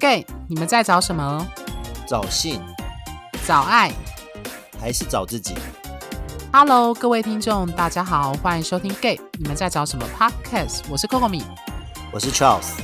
[0.00, 1.46] gay，你们在找什么？
[2.08, 2.58] 找性
[3.46, 3.92] 找爱。
[4.80, 5.54] 还是找自己
[6.50, 10.80] ？Hello，各位听众，大家好，欢迎收听 gay，你们在找什么 Podcast？
[10.88, 11.44] 我是 Coco 米。
[12.10, 12.78] 我是 Charles。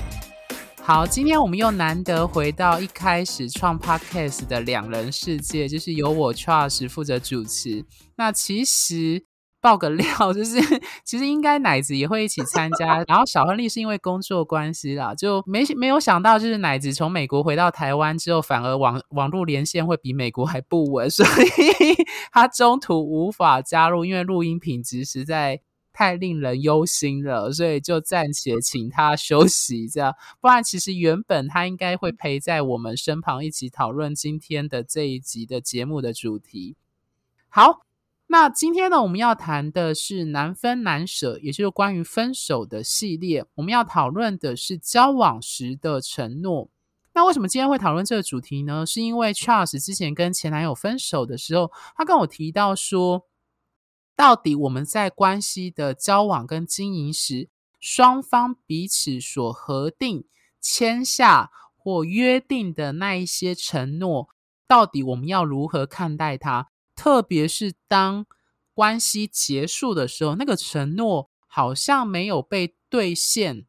[0.82, 7.82] 好，今天我们又难得回到一开始创 Podcast 的两人世界，就是由我 Charles 负责主持。
[8.16, 9.24] 那其实
[9.66, 10.60] 爆个料， 就是
[11.04, 25.62] 其实应该奶子也会一起参加，然后小亨利是因为工作关系啦，就没没有想到，就是奶子从美国回到台湾之后，反而网网络连线会比美国还不稳， 所以他中途无法加入，因为录音品质实在。
[25.98, 30.12] 太令人忧心了，所以就暂且请他休息，这样。
[30.42, 36.76] 不然，其实原本他应该会陪在我们身旁，一起讨论今天的这一集的节目的主题。
[37.48, 37.85] 好，
[38.26, 43.44] 那今天呢，我们要谈的是难分难舍，也就是关于分手的系列。
[43.54, 46.68] 我们要讨论的是交往时的承诺。
[47.14, 48.84] 那为什么今天会讨论这个主题呢？
[48.84, 53.26] 是因为 Charles 之前跟前男友分手的时候，他跟我提到说。
[54.18, 60.24] 到底我们在关系的交往跟经营时，双方彼此所核定、
[60.58, 64.30] 签下或约定的那一些承诺，
[64.66, 66.68] 到底我们要如何看待它？
[66.96, 68.26] 特别是当
[68.74, 73.66] 关系结束的时候，那个承诺好像没有被兑现，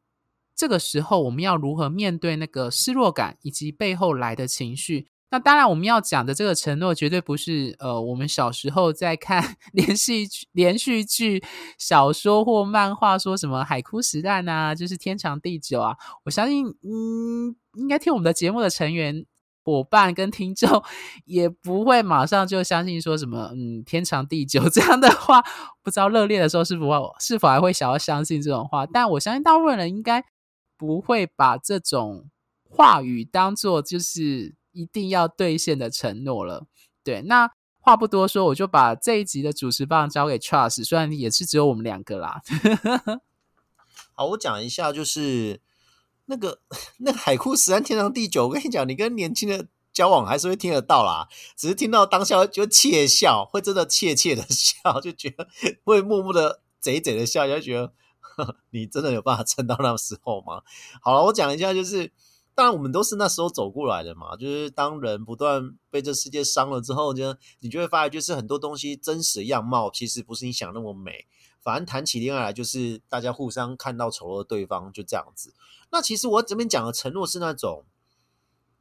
[0.56, 5.09] 这个时候我们要如何面对那个失落感以及背后来的情绪？
[5.30, 11.44] 那当然，我们要讲的这个承诺，绝对不是呃，我们小时候在看 连续、连续剧、
[11.78, 15.97] 小说或漫画说什么海枯石烂啊，就是天长地久啊。
[16.23, 19.25] 我相信，嗯，应该听我们的节目的成员、
[19.68, 20.82] 伙伴跟听众，
[21.26, 25.44] 也不会马上就相信说什么嗯天长地久这样的话。
[25.84, 28.86] 不知道热恋的时候是否是否还会想要相信这种话？
[28.86, 30.24] 但我相信大部分人应该
[30.78, 32.30] 不会把这种
[32.64, 34.56] 话语当做就是。
[34.74, 36.68] 一定要兑现的承诺了，
[37.03, 37.24] 对。
[37.24, 37.50] 那
[37.80, 42.40] 话不多说，我就把这一集的主持棒交给 Trust，虽然也是只有我们两个啦。
[44.14, 45.59] 好，我讲一下，就是
[46.28, 46.62] 那个
[47.00, 48.48] 那海枯石烂天长地久。
[48.48, 51.28] 我跟你讲，你跟年轻的交往还是会听得到啦，
[51.58, 55.48] 只是听到当下就窃笑，会真的怯怯的笑，就觉得
[55.84, 57.92] 会默默的贼贼的笑，就觉得
[58.70, 60.62] 你真的有办法撑到那时候吗？
[61.02, 62.14] 好了，我讲一下，就是。
[62.58, 64.36] 当然，我们都是那时候走过来的嘛。
[64.36, 71.28] 就是当人不断被这世界伤了之后，就你就会发现，就是很多东西真实样貌其实不是你想那么美。
[71.67, 75.53] 反正谈起恋爱来，就是大家互相看到丑陋的对方，就这样子。
[75.91, 77.83] 那其实我这边讲的承诺是那种，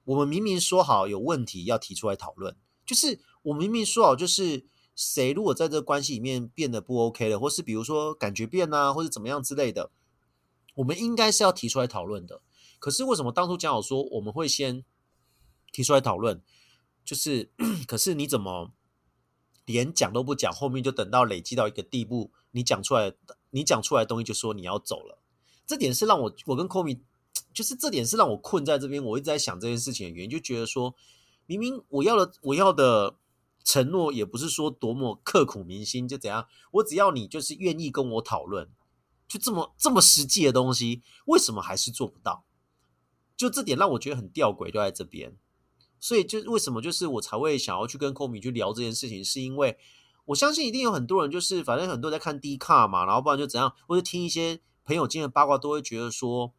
[0.05, 4.65] 我们明明说好有问题要提出来讨论，就是我明明说好，就是
[4.95, 9.91] 谁如果在这个关系里面变得不 OK 了，或是比如说感觉变啊，或者怎么样之类的，
[10.77, 12.41] 我们应该是要提出来讨论的。
[12.79, 14.85] 可是为什么当初讲好说我们会先
[15.73, 16.41] 提出来讨论？
[17.05, 17.51] 就是
[17.89, 18.71] 可是你怎么
[19.65, 23.13] 连讲都不讲，后面就等到累积到一个地步，你讲出来，
[23.51, 25.19] 你讲出来的东西就说你要走了。
[25.67, 27.01] 这点是让我我跟 Komi，
[27.53, 29.05] 就是这点是让我困在这边。
[29.05, 30.95] 我一直在想这件事情的原因，就觉得说
[31.45, 33.17] 明明我要的我要的
[33.63, 38.71] 承诺也不是说多么刻骨铭心，就怎样，我只要你就是愿意跟我讨论，
[39.29, 42.45] 就这么这么实际的东西，为什么还是做不到？
[43.37, 45.37] 就这点让我觉得很吊诡，就在这边，
[46.01, 49.77] 所以就为什么就是我才会想要去跟 Kumi 去聊这件事情，是因为
[50.27, 56.53] 我相信一定有很多人就是反正很多人在看 D 卡嘛，然后不然就怎样，或者听一些朋友间的八卦，都会觉得说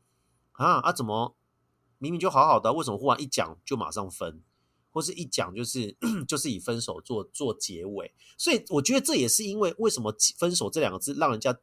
[0.54, 1.36] 啊啊怎么
[2.00, 4.42] 明明就好好的，为什么忽然一讲就马上分，
[4.92, 5.96] 或是一讲就是
[6.28, 11.58] 就是以分手做做结尾，所以我觉得这也是因为为什么分手这两个字让人家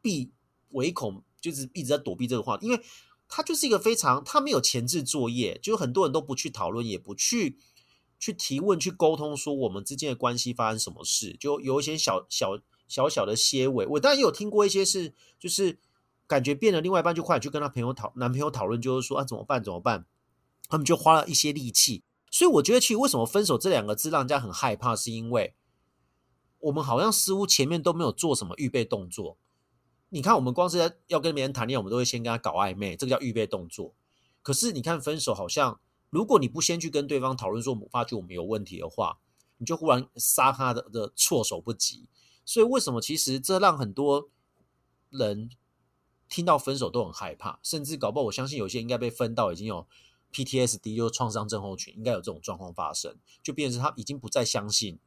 [0.00, 0.32] 避
[0.70, 2.80] 唯恐，就是一直在躲避这个话，因为。
[3.26, 7.56] 他就是一个非常，他没有前置作业，就很多人都不去讨论，也不去
[8.24, 12.58] 去提问、去沟通，说我们之间的关系发生什么事，就有一些小小
[12.88, 13.84] 小小的些尾。
[13.86, 15.78] 我当然也有听过一些是，就是
[16.26, 20.06] 感觉变了，另外一半就快去跟他朋友讨男朋友讨论，就是说啊怎么办怎么办？
[20.70, 22.02] 他们就花了一些力气。
[22.30, 25.54] 所以我觉得，其实为什么分手这两个字让人家很害怕，是因为
[26.60, 29.36] 我们好像似乎前面都没有做什么预备动作。
[30.08, 30.78] 你看，我们光是
[31.08, 33.94] 要跟别人谈恋爱，我们都会先跟他搞暧昧，这个叫预备动作。
[34.40, 35.78] 可是你看，分手好像，
[36.14, 39.18] 如果你不先去跟对方讨论说我，发觉我们有问题的话，
[39.58, 42.08] 你就忽然杀他的的措手不及。
[42.44, 43.00] 所以为什么？
[43.00, 44.30] 其实这让很多
[45.10, 45.50] 人
[46.28, 49.88] 听到分手都很害怕，甚至搞不好，我相信有些应该被分到已经有
[50.32, 55.00] PTSD，就是创伤症候群，应该有这种状况发生，就变成他已经不再相信。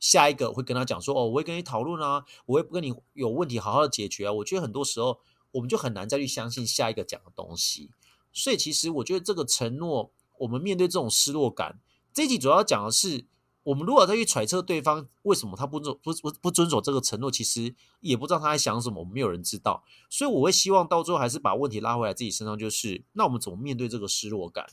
[0.00, 5.20] 下一个会跟他讲说：“哦，我会跟你讨论啊，我会跟你有问题好好的解决啊。”我觉得很多时候
[5.52, 7.92] 我们就很难再去相信下一个讲的东西。
[8.32, 11.80] 所以其实我觉得这个承诺，我们面对这种失落感，
[12.12, 13.26] 这一集主要讲的是，
[13.62, 19.84] 我们如果再去揣测对方为什么他不遵不不不遵守这个承诺，其实也不知道他在想什么，我们没有人知道。
[20.10, 24.66] 所以我会希望到最后还是把问题拉回来自己身上，就是那我们怎么面对这个失落感？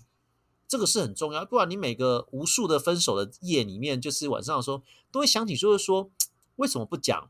[0.67, 4.81] 这个是很重要，不然你每个无数的分手的夜里面，就是晚上的时候
[5.11, 6.09] 都会想起，就是说
[6.55, 7.29] 为什么不讲？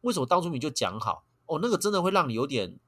[0.00, 1.24] 为什么当初你就讲好？
[1.46, 2.78] 哦，那个真的会让你有点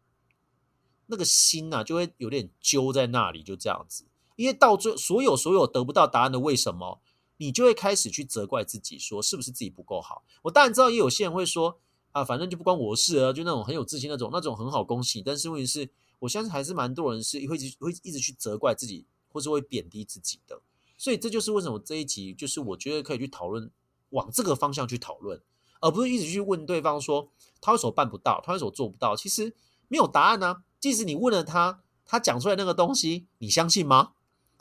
[1.07, 4.07] 那个心呐，就会有点揪在那里，就这样子。
[4.43, 7.01] 因为到最所有所有得不到答案的为什么，
[7.37, 10.25] 你就会开始去责怪自己，说是不是自己不够好？
[10.43, 11.79] 我当然知道，也有些人会说
[12.11, 15.23] 啊，反正就不关我事啊，就那种很有自信那种，那种很好，恭喜。
[15.23, 19.07] 但是问题是，我相信还是蛮多人是会会一直去责怪自己。
[19.35, 20.61] 或是会贬低自己的，
[20.99, 23.71] 所以这就是为什么这一集就是我觉得可以去讨论
[24.11, 25.41] 往这个方向去讨论，
[25.81, 29.17] 而不是一直去问对方说他为什么办不到，他为什么做不到？
[29.17, 29.57] 其实
[29.89, 30.65] 没有答案呢。
[30.79, 34.13] 即使你问了他，他讲出来那个东西，你相信吗？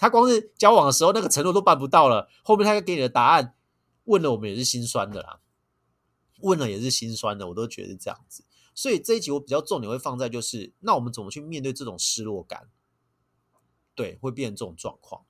[0.02, 3.54] 他光是交往的时候那个承诺都办不到了，后面他要给你的答案，
[4.06, 5.42] 问了我们也是心酸的啦，
[6.40, 8.44] 问了也是心酸的，我都觉得是这样子。
[8.74, 12.68] 所以这一集我比较重点会放在就是，那我们怎么去面对这种失落感？
[13.94, 15.24] 对，会变成这种状况。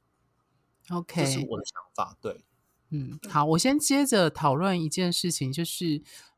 [0.90, 2.18] OK，这是我的想法。
[2.22, 2.46] 对，
[2.94, 5.86] 嗯，好，我先接着讨论一件事情，就是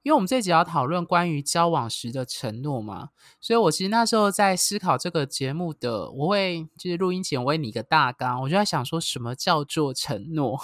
[0.03, 3.09] 因为我们这集要讨论关于交往时的承诺嘛，
[3.41, 10.55] 所以我其实那时候在思考这个节目的，我会就是录音前我会拟个大纲，我就在想说什么叫做承诺，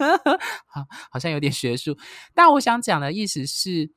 [0.66, 1.98] 好，好像有点学术，
[2.34, 3.90] 但我想讲的意思是，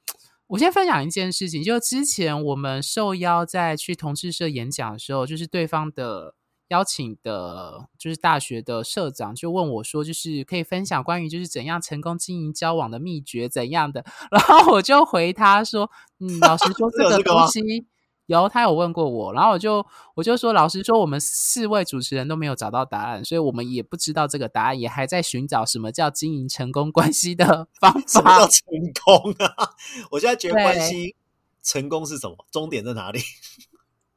[0.48, 6.36] 我先分享一件事情，就之前我们受邀在去同志社演讲的时候，就是对方的。
[6.72, 17.86] 邀请的，就是大学的社长就问我说，就是可以分享关于就是怎样成功经营交往的秘诀怎样的， 然后我就回他说，嗯，老实说 这个东西
[18.28, 19.86] 有他有问过我，然后我就
[20.16, 28.02] 我就说，老实说我们四位主持人都没有找到答案，所以我们也不知道这个答案，也还在寻找什么叫经营成功关系的 方法。
[28.08, 28.64] 什么叫成
[29.04, 29.72] 功啊？
[30.12, 31.18] 我现在觉得关系
[31.62, 32.46] 成功是什么？
[32.50, 33.20] 终点在哪里？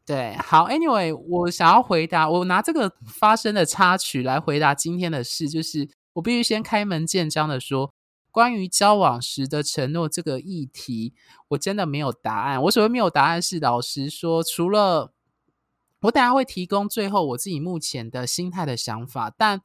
[0.06, 7.90] 对，好，Anyway，我想要回答，我拿这个发生的插曲来回答今天的事，就是我必须先开门见山的说，
[8.30, 11.14] 关于交往时的承诺这个议题，
[11.48, 12.62] 我真的没有答案。
[12.64, 15.14] 我所谓没有答案，是老实说，除了
[16.00, 19.62] 我等下会提供最后我自己目前的心态的想法，但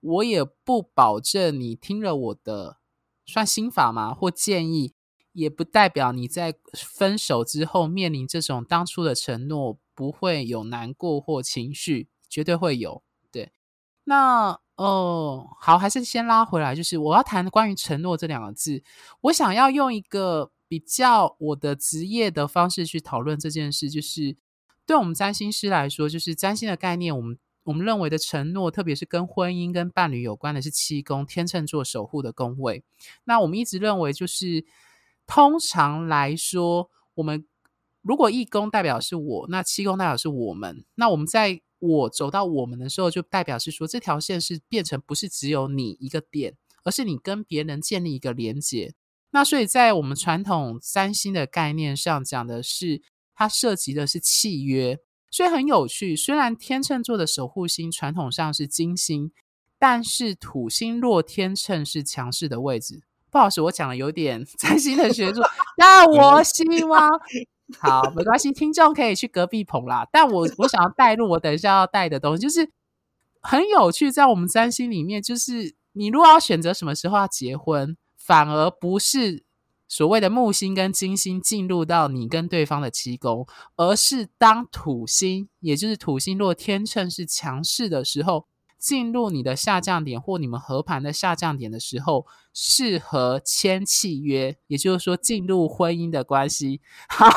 [0.00, 2.76] 我也不保证你听了我的
[3.24, 4.12] 算心法吗？
[4.12, 4.92] 或建议。
[5.38, 13.04] 也不代表你在分手之后面临这种当初的承诺不会有难过或情绪，绝对会有。
[13.30, 13.52] 对，
[14.02, 18.82] 那哦，好，还是先拉回来，就是我要谈关于承诺这两个字，
[19.20, 24.36] 我想要用一个比较我的职业的方式去讨论这件事，就是
[24.84, 32.82] 对我们占星师来说，就是占星的概念，我们我们认为的承诺，特别是跟婚姻跟伴侣有关的是七宫天秤座守护的宫位，
[33.22, 34.64] 那我们一直认为就是。
[35.28, 37.46] 通常来说，我们
[38.00, 40.84] 如果一宫代表是我，那七宫代表是我们。
[40.94, 48.94] 那我们在我走到我们的时候，就代表是说这条线是变成不是只有你一个点，而是你跟别人建立一个连接。
[49.30, 53.02] 那所以在我们传统三星的概念上讲的是，
[53.34, 54.98] 它涉及的是契约，
[55.30, 56.16] 所以很有趣。
[56.16, 59.30] 虽然天秤座的守护星传统上是金星，
[59.78, 63.02] 但是土星落天秤是强势的位置。
[63.30, 65.40] 不好意思，我讲的有点 占星的学术。
[65.76, 67.10] 那我希望
[67.78, 70.08] 好没关系，听众可以去隔壁棚啦。
[70.10, 72.70] 但我我想要带入我等一下要带的东西，就是
[73.40, 74.10] 很有趣。
[74.10, 79.44] 在我们占星里面，就是你如果要选择什么时候要结婚，反而不是
[79.86, 88.46] 所谓的木星跟金星进入到你跟对方的七宫，而是当土星，也就是土星落天秤是强势的时候。
[88.78, 96.80] 进入你的下降点或你们合盘的下降点的时候，适合签契约，也就是说进入婚姻的关系。
[97.10, 97.28] 好，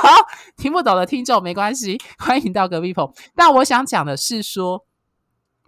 [0.56, 3.12] 听不懂的听众没关系， 欢迎到隔壁棚。
[3.36, 4.86] 但我想讲的是说，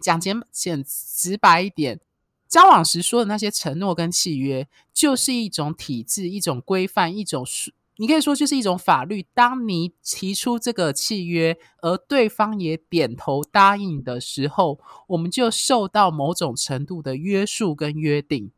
[0.00, 2.00] 讲简简直白一点，
[2.48, 7.44] 交往时说的那些承诺跟契约，就是一种体制、一种规范、一种
[7.96, 9.24] 你可以说就是一种法律。
[9.34, 18.50] 当你提出这个契约，而对方也点头答应的时候，我们就受到某种程度的约束跟约定。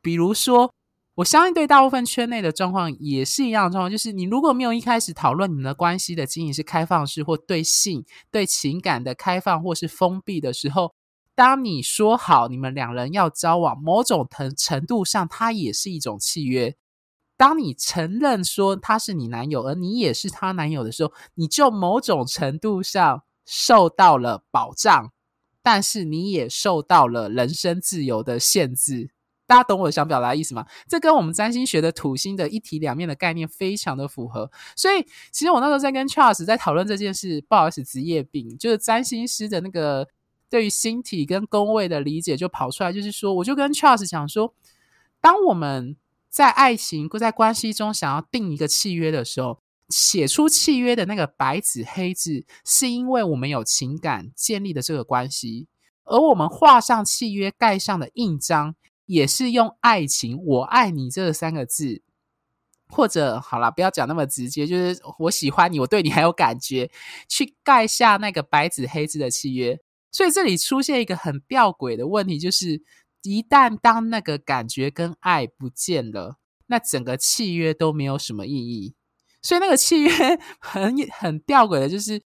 [0.00, 0.72] 比如说，
[1.16, 10.94] 我相信对大部分圈内的状况也是一样的状况，就是你如果没有一开始讨论你们的关系的经营是开放式或对性、对情感的开放或是封闭的时候，
[11.34, 16.76] 当你说好你们两人要交往，某种程程度上，它也是一种契约。
[17.38, 25.12] 当你承认说他是你男友，而你也是他男友的时候，你就某种程度上受到了保障，
[25.62, 29.10] 但是你也受到了人身自由的限制。
[29.46, 30.66] 大家懂我想表达的意思吗？
[30.86, 34.50] 这跟我们占星学的土星的一体两面的概念非常的符合。
[34.76, 40.06] 所以，其实我那时候在跟 Charles 在讨论这件事，不好意思，职业病就是占星师的那个
[40.50, 44.52] 对于星体跟宫位的理解就跑出来，就是说，我就跟 Charles 讲说，
[45.20, 45.96] 当我们
[46.30, 55.68] 在爱情或在关系中想要定一个契约的时候，写出契约的那个白纸黑字，是因为我们有情感建立的这个关系，
[56.04, 58.74] 而我们画上契约盖上的印章。
[59.08, 62.02] 也是用爱情“我爱你”这三个字，
[62.90, 66.90] 或者好了，不要讲那么直接，就是我喜欢你，我对你还有感觉，
[67.26, 69.80] 去盖下那个白纸黑字的契约。
[70.12, 72.82] 所以这里出现一个很吊诡的问题，就是
[73.22, 78.94] 一旦当那个感觉跟爱不见了，那整个契约都没有什么意义。
[79.42, 80.10] 所以那个契约
[80.60, 82.22] 很很吊诡的，就是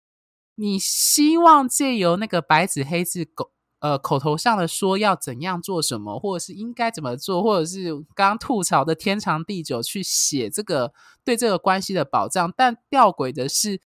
[0.55, 3.51] 你希望借由那个白纸黑字狗。
[3.81, 10.93] 呃，口头上的说要怎样做什么，或者是应该怎么做，或者是刚刚吐槽的天长地久去写这个
[11.25, 13.81] 对这个关系的保障，但吊诡的是，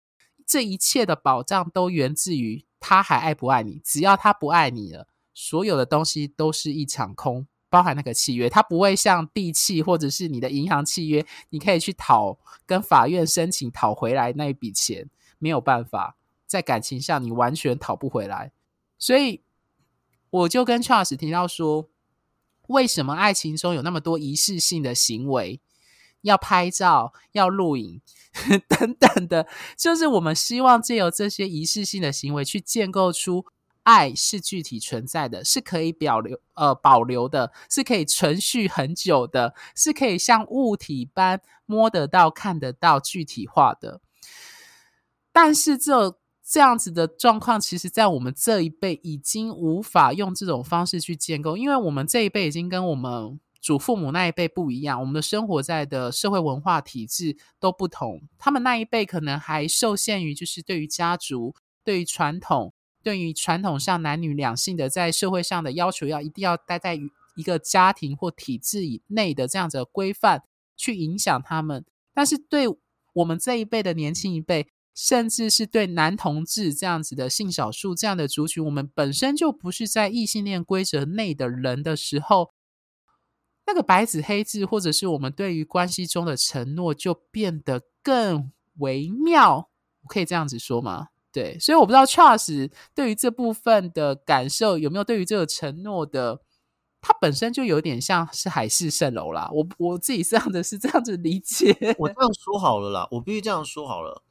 [0.47, 3.81] 这一切的保障都源自于他还爱不爱你。
[3.83, 16.17] 只要他不爱你了，所有的东西都是一场空，包含那个契约，它不会像地契或者是你的银行契约，你可以去讨跟法院申请讨回来那一笔钱，没有办法，
[16.47, 18.53] 在感情上你完全讨不回来，
[18.99, 19.43] 所以。
[20.29, 21.89] 我就跟 Charles 提到说，
[22.67, 25.61] 为什么爱情中有那么多仪式性的行为，
[26.23, 28.03] 要拍照、要录影
[28.69, 29.47] 等等的，
[29.79, 33.47] 就是我们希望借由这些仪式性的行为，去建构出
[33.87, 44.01] 爱是具体存在的，是可以保留呃保留的，是可以存续很久的，是可以像物体般摸得到、看得到、具体化的。
[45.33, 46.19] 但是这。
[46.49, 58.23] 这样子的状况，其实，在我们这一辈已经无法用这种方式去建构，因为我们这一辈已经跟我们祖父母那一辈不一样，我们的生活在的社会文化体制都不同。
[58.39, 61.53] 他们那一辈可能还受限于，就是对于家族、
[61.83, 62.73] 对于传统、
[63.07, 66.99] 对于传统上男女两性的在社会上的要求，要一定要待在
[67.37, 70.43] 一个家庭或体制以内的这样子的规范
[70.77, 71.85] 去影响他们。
[72.13, 72.67] 但是，对
[73.13, 74.67] 我们这一辈的年轻一辈。
[74.99, 82.55] 甚至是对男同志这样子的性少数这样的族群，我们本身就不是在异性恋规则内的人的时候，
[83.67, 89.69] 那个白纸黑字，或者是我们对于关系中的承诺，就变得更微妙。
[90.01, 91.09] 我可以这样子说吗？
[91.37, 96.41] 对，所以我不知道 Charles 对于这部分的感受有没有对于这个承诺的，
[97.03, 99.51] 它本身就有点像是海市蜃楼啦。
[99.53, 101.77] 我我自己这样的是这样子理解。
[101.99, 104.23] 我这样说好了啦，我必须这样说好了。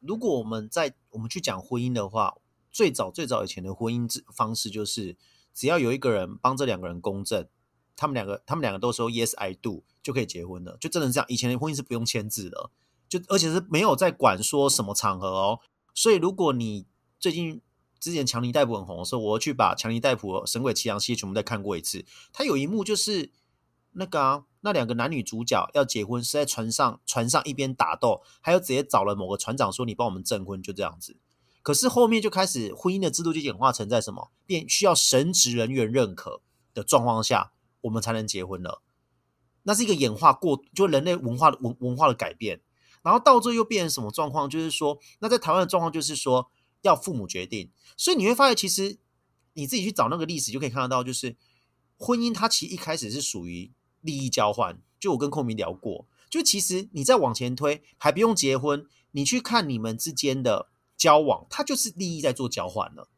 [0.00, 2.34] 如果我们在我们去讲婚姻的话，
[2.72, 5.18] 最早最早以前的婚姻方式就是，
[5.52, 7.46] 只要有一个人帮这两个人公证，
[7.94, 11.26] 他们两个他们两个都说 Yes I do 就可以结婚了，就真的这样。
[11.28, 12.70] 以前的婚姻是不用签字的，
[13.10, 15.60] 就而且是没有在管说什么场合哦。
[15.96, 16.86] 所以如果你
[17.18, 17.60] 最近
[17.98, 23.32] 之前强尼戴普很红的时候，我去把强尼戴普《神鬼奇航》系列全部再看过一次，他有一幕就是
[23.92, 24.44] 那个啊。
[24.60, 31.16] 那两个男女主角要结婚，是在船上，船上一边打斗，还有直接找了某个船长说：“你帮我们证婚。”就这样子。
[31.62, 36.40] 可是后面就开始婚姻的制度就演化成在什么，变需要神职人员认可
[36.74, 38.82] 的状况下，我们才能结婚了。
[39.62, 42.60] 那是一个演化过，就人类文化的文文化的改变。
[43.06, 44.50] 然后到最后又变成什么状况？
[44.50, 46.50] 就是说，那在台湾的状况就是说，
[46.82, 47.70] 要父母决定。
[47.96, 48.98] 所以你会发现，其实
[49.52, 51.36] 你自己去找那个历史，就可以看得到，就是
[51.96, 53.72] 婚姻它其实一开始是属于。
[54.02, 63.08] 利益交换，就我跟寇明聊过，就其实你再往前推，还不用结婚，你去看你们之间的交往，它就是利益在做交换了。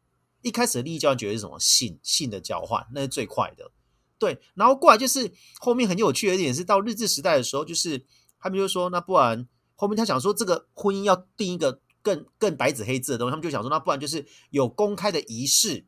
[0.41, 3.71] 一开始的利益交换，觉得是什么性性的交换，那是最快的。
[4.19, 8.07] 对，然后过来就是后面很有趣的一点是，到日治时代的时候，就是
[8.41, 9.47] 他们就说，那不然
[9.81, 15.87] 后面他想说，这个婚姻要定一个更更白纸黑字的东西，他们就想说，那不然就是有公开的仪式、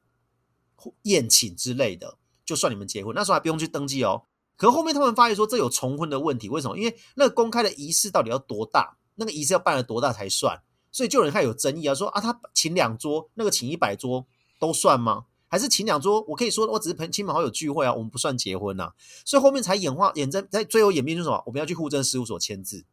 [1.02, 2.16] 宴请之类的，
[2.46, 4.22] 就算你们结婚，那时候还不用去登记哦。
[4.56, 6.78] 可后面他们发现说这有重婚的问题，为什么？
[6.78, 8.96] 因为那个公开的仪式到底要多大？
[9.16, 10.62] 那个仪式要办了多大才算？
[10.92, 14.26] 所以就有人开始有争议啊，说啊，他请两桌，那个请一百桌
[14.60, 15.24] 都算吗？
[15.48, 16.24] 还是请两桌？
[16.28, 18.92] 我可以说我只是朋亲朋好友聚会啊，我们不算结婚呐。
[19.24, 21.42] 所以后面才演化演在在最后演变出什么？
[21.46, 22.84] 我们要去户政事务所签字，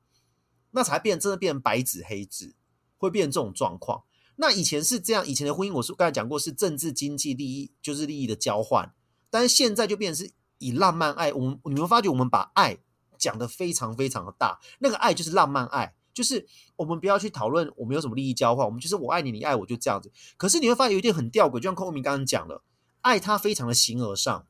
[0.71, 2.55] 那才变真的变白纸黑字，
[2.97, 4.03] 会变这种状况。
[4.35, 8.93] 那以前是这样，以前的婚姻我是刚才讲过是政治经济利益，就是利益的交换，
[9.29, 10.33] 但是现在就变成是。
[10.59, 12.79] 以浪漫爱，我们你们发觉我们把爱
[13.15, 20.11] 讲的非常非常的大，那个爱就是浪漫爱，就是我们不要去讨论我们有什么利益交换，我们就是我爱你，你爱我，就这样子。
[20.35, 22.63] 可是你会发现有一点很吊诡，就像孔明刚刚讲了，
[23.01, 24.47] 爱他非常的形而上，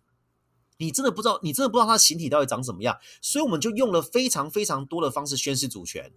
[0.78, 6.12] 你真的不知道，你真的不知道他形体到底长什么样，所以我们就用了非常非常多的方式宣示主权。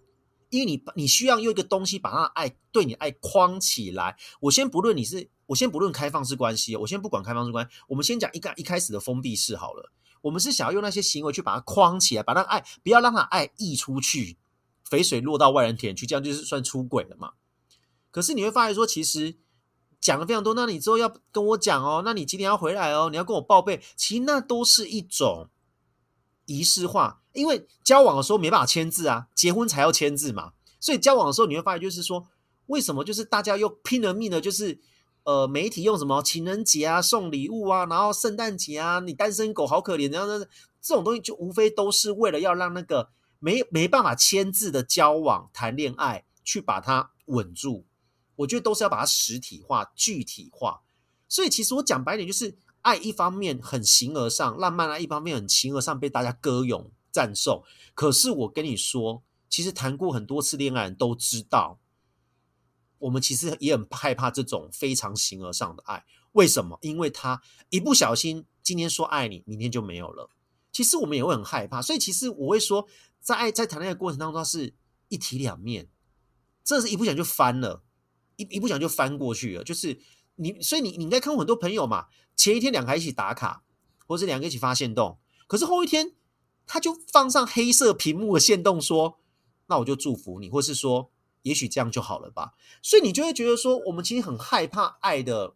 [0.49, 4.17] 因为你你需要用一个东西把他的爱对你爱框起来。
[4.41, 9.93] 我先不论你是，我先不论开放式关系，我先不管开放式关系，我们先讲一个一开始的封闭式好了。
[10.23, 14.37] 我们是想要用那些行为去把它框起来，把那个爱不要让他爱溢出去，
[14.83, 17.31] 肥水落到外人田去，这样就是算出轨了嘛？
[18.11, 19.37] 可是你会发现说，其实
[20.01, 23.09] 讲了非常多，那你之后要跟我讲哦，那你几点要回来哦？
[23.11, 25.47] 你要跟我报备，其实那都是一种
[26.47, 27.21] 仪式化。
[27.33, 30.51] 因为交往的时候没办法签字啊，结婚才要签字嘛。
[30.81, 32.27] 所以交往的时候你会发现，就是说，
[32.65, 34.81] 为什么就是大家又拼了命的，就是
[35.23, 40.45] 呃，媒体用什么情人节啊送礼物啊，然后圣诞节啊，你单身狗好可怜，然后这
[40.81, 47.85] 这种东西就无非都是为了要让那个没没办法签字的交往谈恋爱去把它稳住。
[48.41, 50.81] 我觉得都是要把它实体化、具体化。
[51.27, 56.91] 所以其实我讲白点，就是爱一方面很形而上，浪漫爱一方面很形而上，被大家歌咏。
[57.13, 57.61] 赞颂，
[57.93, 61.77] 可是我跟你说，其实谈过很多次恋爱人都知道，
[62.99, 66.05] 我们其实也很害怕这种非常形而上的爱。
[66.31, 66.79] 为什么？
[66.81, 70.29] 因为他一不小心今天说爱你，明天就没有了。
[70.71, 72.87] 其实我们也会很害怕，所以其实我会说，
[73.19, 74.73] 在爱在谈恋爱过程当中，是
[75.09, 75.89] 一体两面，
[76.63, 77.83] 这是一不小心就翻了，
[78.41, 79.63] 一一不小心就翻过去了。
[79.63, 79.99] 就是
[80.35, 83.63] 你，所以你你应该看过很多朋友嘛，前一天两个一起打卡，
[84.07, 86.13] 或者两个一起发现动，可是后一天。
[86.67, 89.17] 他就放上黑色屏幕的线动说
[89.67, 95.55] ：“那我就祝福你，或是说，也许这样就好了吧。”所以你就会觉得说，我们其实很害怕爱的，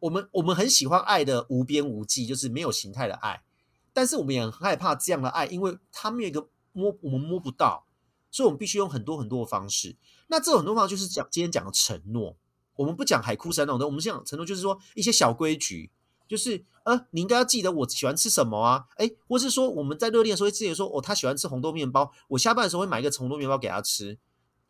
[0.00, 3.44] 我们我们很喜欢爱的无边无际，就是没有形态的爱。
[3.92, 7.86] 但是我们也很害怕这样的爱，因为他们有一个摸我们摸不到，
[8.32, 9.94] 所以我们必须用很多很多的方式。
[10.30, 12.36] 那这很多方就是讲今天讲的承诺。
[12.76, 15.90] 我们不讲海枯山那种的，我们讲承诺，就是说一些小规矩。
[16.26, 18.86] 就是，呃，你应该要记得我喜欢吃什么啊？
[18.94, 24.16] 哎，或是说我们在热恋的时候会记得说，哦，他喜欢吃红豆面包，我下班的时候会买一个红豆面包给他吃。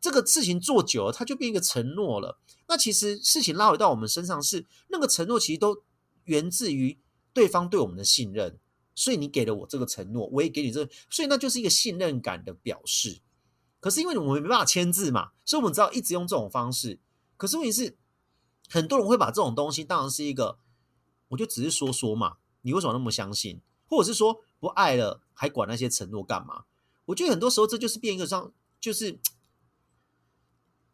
[0.00, 2.38] 这个事情做久了，他就变一个承诺了。
[2.66, 5.82] 那其实事情拉回到我们身上，是那个承诺其实都
[6.24, 6.98] 源自于
[7.34, 8.58] 对方对我们的信任。
[8.94, 13.20] 所以你给了我这个承诺，我也给你这，所以那就是一个信任感的表示。
[13.80, 17.00] 可是因为我们没办法签字嘛，所以我们只好一直用这种方式。
[17.36, 17.96] 可是问题是，
[18.68, 20.58] 很多人会把这种东西当成是一个。
[21.28, 23.60] 我就只是说说嘛，你为什么那么相信？
[23.86, 26.64] 或者是说不爱了还管那些承诺干嘛？
[27.04, 29.20] 我觉得很多时候这就是变一个像，就是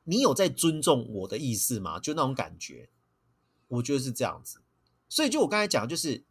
[0.05, 1.99] 你有在尊重我的意思吗？
[1.99, 2.90] 就那种感觉，
[3.68, 4.61] 我觉得是这样子。
[5.09, 6.27] 所以就我刚才讲，就是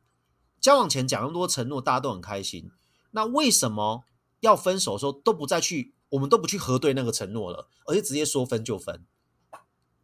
[0.61, 2.69] 交往前讲那么多承诺，大家都很开心。
[3.09, 4.03] 那为什么
[4.41, 9.05] 要分手的时候都不再去，我们都不去核对那个承诺了，而且直接说分就分？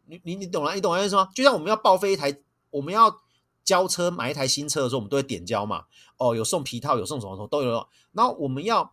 [0.06, 0.74] 你你你懂了？
[0.74, 1.28] 你懂我意思吗？
[1.34, 3.22] 就像我们要报废一台，我们要。
[3.64, 5.84] 交车买一台新车的时候，我们都会点交嘛。
[6.16, 7.88] 哦，有送皮套，有送什么什么都有。
[8.10, 8.92] 然后我们要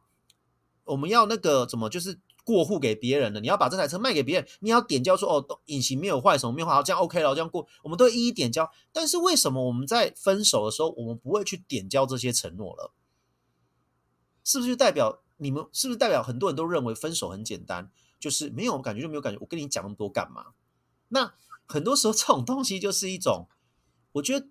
[0.84, 8.70] 我们要那个怎么，就是过户给别人的，你要把这台车卖给别人，你要点交说哦，引擎没有坏，什么没有坏，好，这样 OK 了，这样过，我们都会一一点交。
[8.94, 12.94] 但是为什么我们在分手的时候，我们不会去点交这些承诺了？
[14.44, 15.65] 是不是就代表你们？
[15.73, 17.91] 是不是代表很多人都认为分手很简单？
[18.19, 20.54] 就是没有感觉就没有感觉，我跟你讲那么多干嘛？
[21.08, 21.34] 那
[21.65, 23.47] 很多时候 这种东西就是一种，
[24.12, 24.47] 我觉得。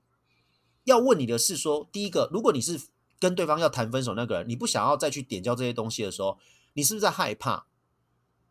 [0.84, 2.80] 要问你的是说，第一个，如果你是
[3.20, 6.38] 跟对方要谈分手那个人，你不想要再去点交这些东西的时候，
[6.72, 7.66] 你是不是在害怕？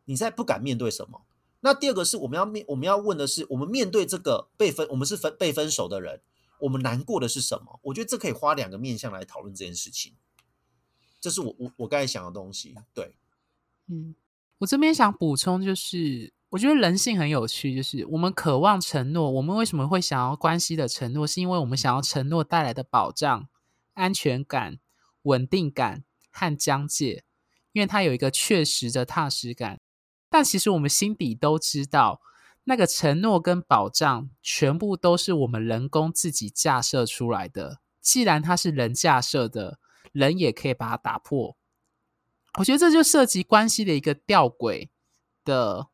[0.06, 1.26] 你在不敢面对什么？
[1.62, 6.21] 那第二个是我们要面，我们要问的是，我们面对这个被分，我们是分被分手的人，
[6.60, 7.80] 我们难过的是什么？
[7.82, 10.13] 我觉得这可以花两个面向来讨论这件事情。
[11.20, 12.76] 这是我我我刚才想的东西。
[12.94, 13.16] 对，
[13.88, 14.16] 嗯，
[14.60, 16.34] 我这边想补充就是。
[16.52, 19.30] 我觉得人性很有趣，就是我们渴望承诺。
[19.30, 21.28] 我们为什么会想要关系的承诺？
[21.28, 23.50] 是因为我们想要承诺带来的保障、
[23.96, 24.80] 安全感、
[25.24, 27.26] 稳定感和疆界，
[27.74, 29.82] 因为它有一个确实的踏实感。
[30.30, 32.22] 但其实我们心底都知道，
[32.64, 37.82] 那个承诺跟保障全部都是我们人工自己架设出来的。
[38.00, 39.80] 既然它是人架设的，
[40.18, 41.56] 人也可以把它打破。
[42.60, 44.90] 我觉得这就涉及关系的一个吊诡
[45.46, 45.88] 的。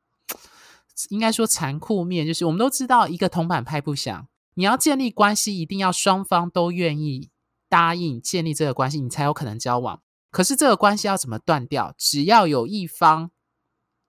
[1.09, 4.27] 应该说残酷面，就是我们都知道，一个铜板拍不响。
[4.53, 7.31] 你要建立关系，一定要双方都愿意
[7.67, 10.03] 答应建立这个关系，你才有可能交往。
[10.29, 11.95] 可是这个关系要怎么断掉？
[11.97, 13.31] 只要有一方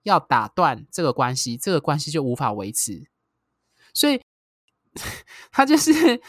[0.03, 3.09] 要打断这个关系，这个关系就无法维持。
[3.91, 4.21] 所以，
[5.51, 6.21] 他就是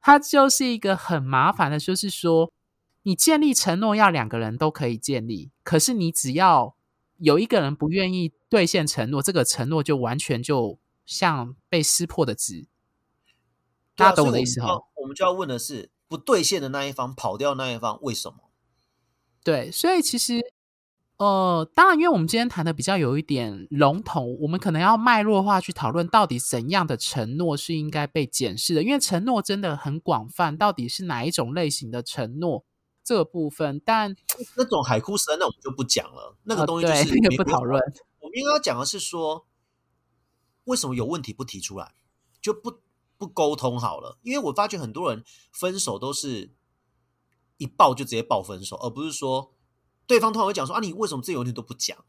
[0.00, 2.52] 他就是一个很麻烦的，就是说，
[3.04, 6.76] 你建立承诺要两个人都可以建立，可是你只要。
[7.18, 12.66] 有一个人不愿意兑现承诺，这个承诺就完全就像被撕破的纸。
[13.94, 14.80] 大家懂我的意思哈？
[14.96, 18.50] 我们就要问的是，不兑现的那一方跑掉那一方为什么？
[19.44, 20.40] 对，所以其实，
[21.18, 28.82] 呃，当然，因为我们今天谈的比较有一点笼统，我们可能要脉络化去讨论，到底怎样的承诺是应该被检视的？
[28.82, 32.64] 因为承诺真的很广泛，到底是哪一种类型的承诺
[33.04, 33.80] 这个部分？
[33.84, 34.16] 但
[34.56, 36.36] 那种海枯石烂，那我们就不讲了。
[36.44, 37.80] 那个东西就是 那个不讨论。
[38.20, 39.46] 我们应该讲的是说，
[40.64, 41.94] 为什么有问题不提出来，
[42.40, 42.80] 就不。
[43.16, 46.52] 不沟通好了，因为我发觉很多人分手都是
[47.58, 49.54] 一爆就直接爆分手，而不是说
[50.04, 52.04] 对方通常会讲说啊，你为什么自己有问题都不讲？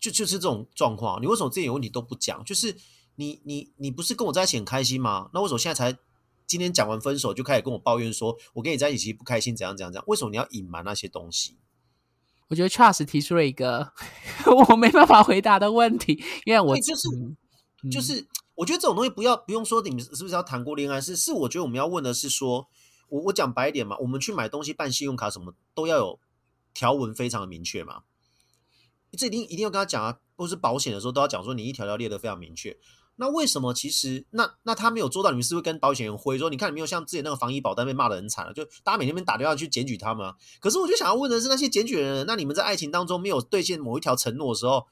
[0.00, 2.44] 就就是这种状况，你为什么自己有问题都不讲？
[2.44, 2.76] 就是
[3.14, 5.30] 你你你不是跟我在一起很开心吗？
[5.32, 5.96] 那为什么现在才
[6.48, 10.04] 今天讲完分手就开始跟我抱怨说，我跟你在一起不开心，怎样怎样怎样？
[10.08, 11.58] 为什么你要隐瞒那些东西？
[12.48, 13.92] 我觉得 Charles 提出了一个
[14.70, 17.08] 我没办法回答的问题，因为我就是
[17.88, 18.26] 就是。
[18.58, 21.00] 我觉得这种东西不要不用说，你们是不是要谈过恋爱？
[21.00, 22.66] 是是，我觉得我们要问的是说，
[23.08, 26.18] 我我讲白一点嘛，我们去买东西办信用卡什么都要有
[26.74, 28.02] 条文非常的明确嘛。
[29.12, 32.76] 这一定一定要跟他讲啊，或是保险的时候都要讲说，你一条条列的非常明确。
[33.20, 35.30] 那为什么其实那那他没有做到？
[35.30, 40.26] 你们是不是跟保险人挥说，你看你没有像之前那个防疫保单被骂的很惨了，就大家每天打电话去检举他们。
[40.26, 44.86] 啊可是我就想要问的是，那些检举的人，那你们在爱情当中没有兑现某一条承诺的时候，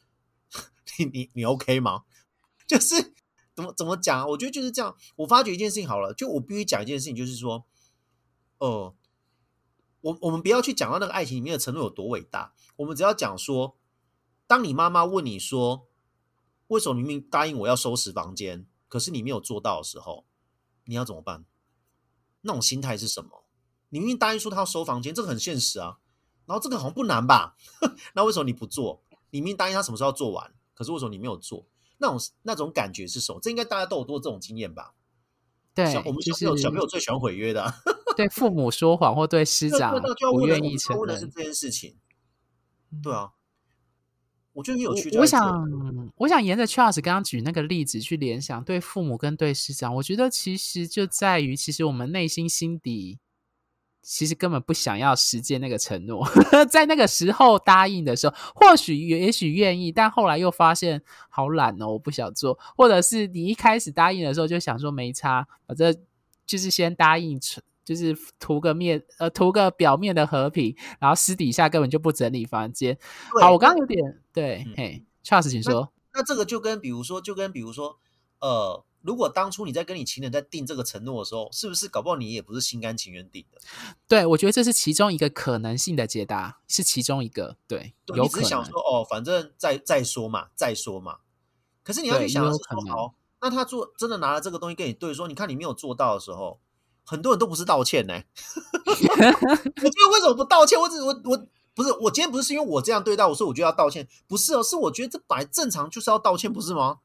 [0.98, 2.02] 你你你 OK 吗？
[2.68, 3.14] 就是。
[3.56, 4.28] 怎么怎么讲？
[4.28, 4.94] 我觉得就是这样。
[5.16, 7.64] 我发觉一件事情好了，就我必须讲一件事情，就是说，
[8.58, 8.94] 呃，
[10.02, 13.78] 我我们不要去讲到那个爱情里面的承诺有多伟大，我们只要讲说，
[14.46, 15.86] 当你妈妈问你说，
[16.68, 20.26] 为什么明明答应我要收拾房间，可是你没有做到的时候，
[20.84, 21.44] 你要怎么办？
[22.42, 23.44] 那种心态是什么？
[23.90, 25.98] 你明明答应说他要收房间，这个很现实啊。
[26.46, 27.56] 然后这个好像不难吧？
[28.14, 29.02] 那为什么你不做？
[29.30, 31.66] 你明明答应他什么时候要做完，可是为什么你没有做？
[31.98, 33.40] 那种那种感觉是什么？
[33.40, 34.94] 这应该大家都有多这种经验吧？
[35.74, 37.74] 对，我们小朋友小朋友最喜欢毁约的，
[38.16, 40.00] 对父母说谎或对师长
[40.32, 41.98] 不愿意承认是这件事情。
[43.02, 43.32] 对啊，
[44.56, 45.16] 我觉得很有趣。
[45.18, 53.18] 我想，我想沿着 Charles 刚刚举那个例子去联想，对父母跟对师长，我觉得其实就在于，其实我们内心心底。
[54.08, 56.24] 其实根本不想要实践那个承诺，
[56.70, 62.56] 在那个时候答应的时候，或许也许愿意，但后来又发现好懒哦，我不想做。
[62.76, 65.92] 或者是你一开始答应的时候就想说没差，反正
[66.46, 67.36] 就是先答应，
[67.86, 72.98] 就是图个面呃图个表面的和平，然后私底下根本就不整理房间。
[73.40, 75.90] 好，我刚刚有点对，嘿，Charles，请说。
[76.12, 77.98] 那这个就跟比如说，就跟比如说，
[78.40, 78.84] 呃。
[79.02, 83.60] 如果当初你在跟你情人在定这个承诺的时候，是不是搞不好你也不是心甘情愿定的？
[84.08, 87.56] 对，我觉得这是其中一个可能性的解答，是其中一个。
[87.68, 91.18] 对，你只是想说哦，反正再再说嘛，再说嘛。
[91.84, 96.58] 可是你要去想的是说，好，那他做真的拿了这个东西跟你对说，你看你没有做到的时候，
[97.06, 98.12] 很多人都不是道歉呢。
[98.84, 100.78] 我觉得为什么不道歉？
[100.78, 106.98] 我只我我不是我今天不是因为我这样对待我说我就要道歉，不是哦，是我觉得这本来正常就是要道歉，不是吗？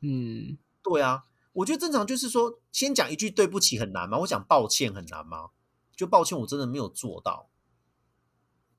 [0.00, 0.56] 嗯。
[0.80, 4.18] 对啊，我觉得正常就是说，先讲一句对不起很难吗？
[4.20, 5.50] 我讲抱歉很难吗？
[5.94, 7.50] 就抱歉，我真的没有做到。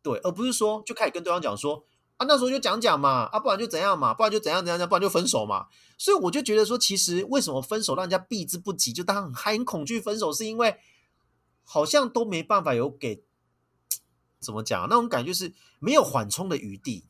[0.01, 1.85] 对，而不是说就开始跟对方讲说
[2.19, 5.67] 啊，那时候就讲讲嘛，啊，不然就怎样嘛，不然就怎样怎样，不然就分手嘛。
[5.97, 10.75] 所以我就觉得说，其实为什么分手让人家避之不及，就当很很恐惧分手，是因为
[11.63, 13.23] 好像都没办法有给
[14.41, 17.05] 怎么讲那种感觉，是没有缓冲的余地。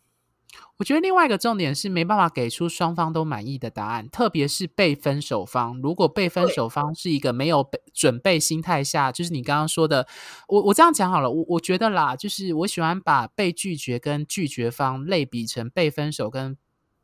[0.77, 5.79] 我觉得另外一个重点是没办法给出双方都满意的答案，特别是被分手方。
[5.81, 10.07] 如果被分手方是一个没有准备心态下，就是你刚刚说的，
[10.47, 11.29] 我我这样讲好了。
[11.29, 16.57] 我我觉得啦，就是我喜欢把被拒绝跟拒绝方类比成被分手跟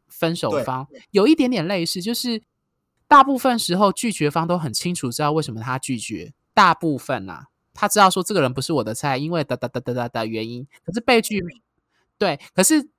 [0.08, 2.02] 分手方，有一点点类似。
[2.02, 2.42] 就是
[3.08, 10.66] 大部分时候拒绝方都很清楚知道为什么他拒绝，大部分啊，他知道说这个人不是我的菜，因为哒哒哒哒哒的原因。
[10.86, 11.44] 可是被拒
[12.18, 12.90] 对，可是。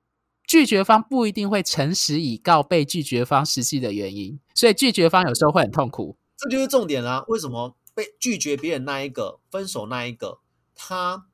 [0.47, 6.15] 拒绝方不一定会诚实以告被拒绝方实际的原因，所以拒绝方有时候会很痛苦。
[6.37, 7.25] 这就是重点啦。
[7.27, 10.39] 为什么被拒绝别人那一个分手那一个，
[10.73, 11.27] 他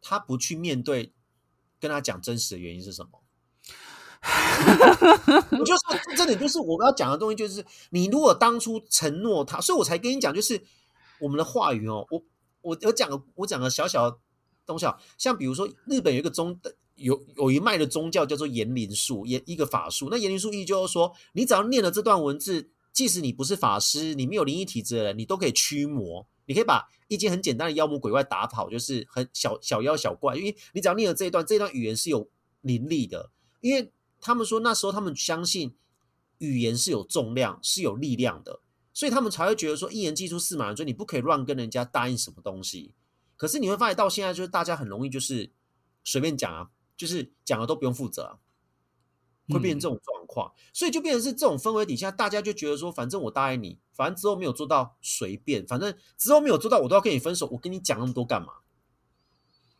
[0.00, 1.12] 他不去面对，
[1.80, 3.20] 跟他讲真实的原因是什么？
[5.58, 10.62] 我就说这点就是我要讲的东西，就是你如果当初承诺他，所以我才跟你讲，就是
[11.18, 12.06] 我们的话语哦。
[12.10, 12.22] 我
[12.60, 14.18] 我我讲个我讲个小小的
[14.64, 16.76] 东西啊，像比如说日本有一个中的。
[17.00, 20.08] 有有一脉的宗教叫做言灵术，言一个法术。
[20.10, 32.28] 那言灵术意就是说，你只要念了这段文字，即使你不是法师，你没有灵异体质的人，你都可以驱魔，你可以把一件很简单的妖魔鬼怪打跑，就是很小小妖小怪，因为你只要念了这一段，这一段语言是有
[32.60, 35.74] 灵力的，因为他们说那时候他们相信
[36.38, 38.60] 语言是有重量、是有力量的，
[38.92, 42.94] 所以他们才会觉得说一言既出驷马难追，你不可以乱跟人家答应什么东西。
[43.36, 45.50] 可是你会发现到现在，就是大家很容易就是
[46.04, 46.68] 随便讲啊，
[47.00, 48.38] 就是讲了都不用负责啊。
[49.48, 57.48] 会变成这种状况，所以就变成是这种氛围底下，大家就觉得说，反正我答应你，反正之后没有做到随便，反正之后没有做到，我都要跟你分手。
[57.50, 58.52] 我跟你讲那么多干嘛？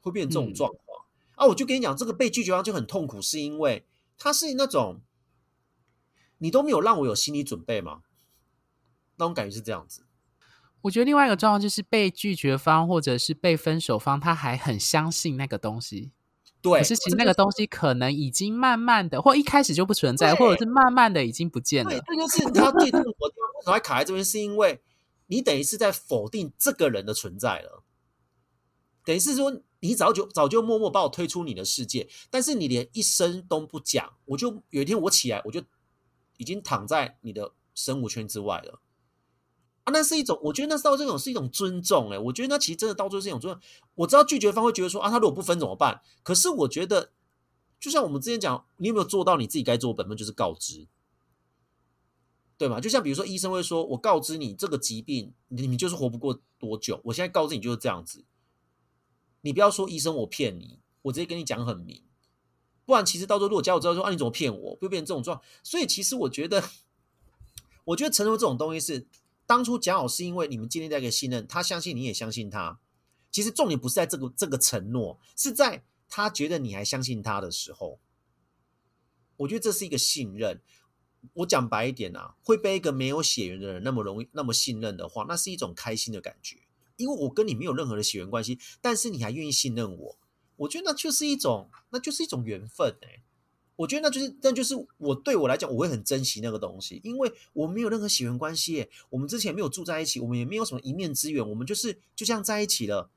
[0.00, 1.04] 会变成这种状况
[1.36, 1.46] 啊！
[1.46, 3.86] 我就跟你讲，这个被拒绝方就很痛苦，是因为
[4.18, 5.02] 他是那种
[6.38, 8.02] 你都没有让我有心理准备吗？
[9.18, 10.04] 那种感觉是这样子。
[10.80, 16.10] 我觉得另外一个状况就是被拒绝方或者是被分手方，他还很相信那个东西。
[16.62, 21.90] 对，可是其实那个东西可能已经慢慢的，或一开始就不存在，或者是慢慢的已经不见了。
[21.90, 23.48] 对，这就是他最痛苦的地方。
[23.54, 24.24] 为什么会卡在这边？
[24.24, 24.80] 是因为
[25.26, 27.82] 你等于是在否定这个人的存在了，
[29.04, 35.62] 等于是说你早就早就默默把我推出你的世界，但是你连一声都不讲，我就有一天我起来，我就
[36.36, 38.80] 已经躺在你的生物圈之外了。
[39.90, 43.62] 那是一种，我觉得那到这种是一种尊重，哎，我觉得那其实真的到最后是一种尊重。
[43.94, 46.02] 我知道拒绝方会觉得说啊，他如果不分怎么办？
[46.22, 47.12] 可是我觉得，
[47.78, 50.86] 就像我们之前讲，你有没有做到你自己该做的本分，就是告知，
[52.58, 52.80] 对吗？
[52.80, 57.00] 就像比如说医生会说，我告知你这个疾病，你你就是活不过多久。
[57.04, 58.24] 我现在告知你就是这样子，
[59.42, 62.02] 你不要说医生我骗你，我直接跟你讲很明，
[62.84, 65.40] 不然其实到时候如果家我知道说啊你怎么骗我，会变成这种状。
[65.62, 66.62] 所以其实我觉得，
[67.84, 69.06] 我觉得承诺这种东西是。
[69.50, 72.78] 当初讲好是因为你们建立在一个信任，他相信你也相信他。
[73.32, 77.98] 其实重点不是在这个这个承诺，是在他觉得你还相信他的时候。
[79.38, 80.62] 我觉得这是一个信任。
[81.32, 86.58] 我讲白一点啊，会被一个没有血缘的人那么容易那么信任的话，那是一种开心的感觉。
[86.94, 90.18] 因为我跟你没有任何的血缘关系，但是你还愿意信任我，
[90.58, 93.24] 我觉得那就是一种，那就是一种缘分哎。
[93.80, 103.08] 我觉得那就是，那就是我对我来讲，我会很珍惜那个东西，因为我没有任何血缘关系，我们之前没有住在一起，我们也没有什么一面之缘，我们就是就这样在一起了，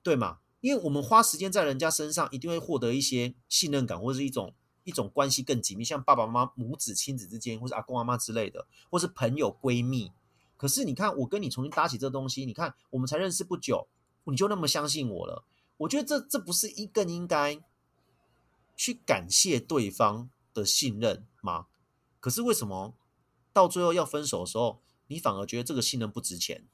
[0.00, 0.38] 对吗？
[0.60, 10.12] 因为我们花时间在人家身上，一定会获得一些信任感，或者是一种一种关系更紧密，像爸爸妈妈、母子、亲子之间，或是阿公阿妈之类的，或是朋友、闺蜜。
[10.56, 13.88] 可是你看，我跟你重新搭起这东西，你看我们才认识不久，
[14.26, 15.44] 你就那么相信我了，
[15.76, 17.60] 我觉得这这不是一更应该。
[18.76, 21.66] 去感谢对方的信任吗？
[22.20, 22.94] 可是为什么
[23.52, 26.64] 到最后要分手的时候，你反而觉得这个信任不值钱，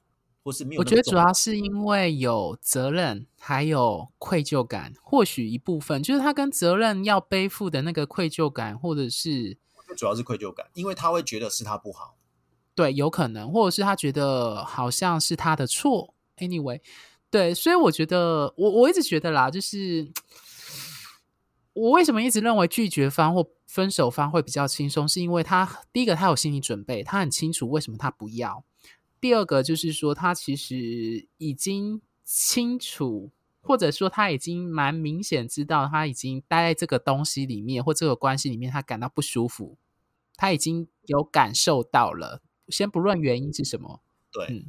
[0.42, 0.80] 或是没有？
[0.80, 4.92] 我觉得主要是因为有责任，还有愧疚感。
[5.02, 9.56] 或许一部分就是他跟责任要背负的那个愧疚感，或者是
[9.96, 12.16] 主要是愧疚感，因为他会觉得是他不好。
[12.74, 16.14] 对，有可能，或者是他觉得好像是他的错。
[16.36, 16.80] Anyway，
[17.30, 20.12] 对，所以我觉得，我我一直觉得啦，就是。
[21.78, 25.06] 我为什么一直认为拒绝方或分手方会比较轻松？
[25.06, 28.64] 是因为他第一个他有心理准备，他很清楚为什么他不要；
[29.20, 39.78] 第二个就是说他其实已经清楚，或者说他已经蛮明显知道他已经待在这个东西里面或这个关系里面，他感到不舒服，
[40.36, 42.42] 他已经有感受到了。
[42.66, 44.66] 先不论原因是什么，对，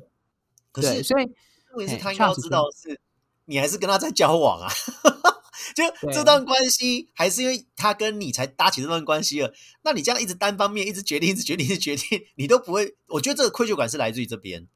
[0.71, 1.25] 可是所以
[1.73, 3.01] 问题是他应该要知道是，
[3.45, 4.69] 你还是跟他在交往啊。
[5.75, 9.53] 就这段关系，还是因为他跟你才搭起这段关系了。
[9.83, 12.95] 那你这样一直单方面一直决定，一直决定，一直决定，你都不会。
[13.07, 14.67] 我觉得这个愧疚感是来自于这边。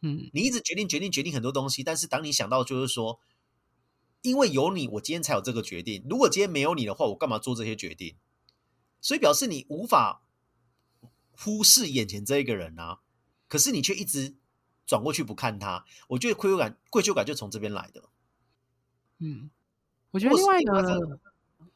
[0.00, 3.18] 嗯，你一直决定、决定、决定很多东西，但是当你想到就是说，
[4.22, 6.06] 因为有你，我今天才有这个决定。
[6.08, 8.16] 如果今天没有你的话，我干嘛做这些决定？
[9.00, 10.22] 所以表示你无法
[11.32, 13.00] 忽视眼前这一个人啊。
[13.48, 14.36] 可是你却一直
[14.86, 15.84] 转过去不看他。
[16.08, 18.08] 我觉得愧疚感、愧疚感就从这边来的。
[19.18, 19.50] 嗯。
[20.10, 21.20] 我觉得另外一个，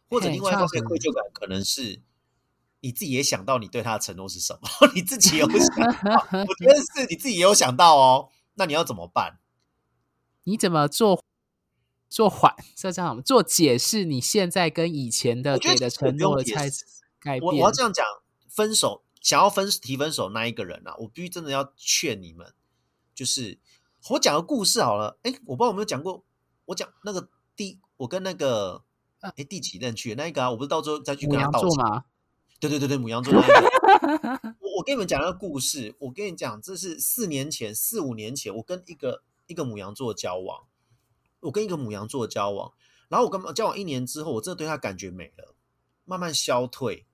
[0.09, 2.01] 或者另外一个愧疚感，可能是
[2.81, 5.87] 你自己也想到你对他的承诺是什么， 你自己有想，
[6.49, 8.31] 我觉得是你自己也有想到哦。
[8.55, 9.39] 那你要怎么办？
[10.45, 11.23] 你怎么做
[12.09, 12.55] 做缓？
[12.75, 14.05] 是这样做解释？
[14.05, 16.71] 你现在跟以前的给的承诺的猜
[17.21, 17.43] 改变？
[17.43, 18.05] 我我要这样讲，
[18.49, 22.55] 分手想要分提分手那一个人啊，我必须真的要劝你们，
[23.15, 23.59] 就是
[24.09, 25.19] 我讲个故事好了。
[25.23, 26.25] 哎，我不知道有没有讲过，
[26.65, 27.79] 我讲那个第。
[28.03, 28.83] 我跟那个
[29.21, 30.51] 哎第几任去那一个啊？
[30.51, 32.05] 我不是到最后再去跟他道歉吗？
[32.59, 34.57] 对对对对，母羊座 那个。
[34.61, 35.95] 我我跟你们讲一个故事。
[36.01, 40.65] 我跟你讲，这是四年前、四五年前，我跟一个一个母羊座交往。
[41.41, 42.73] 我跟一个母羊座交往，
[43.09, 45.55] 然后我跟交往一年之后，我真的对他感觉没了，
[46.05, 47.07] 慢慢消退。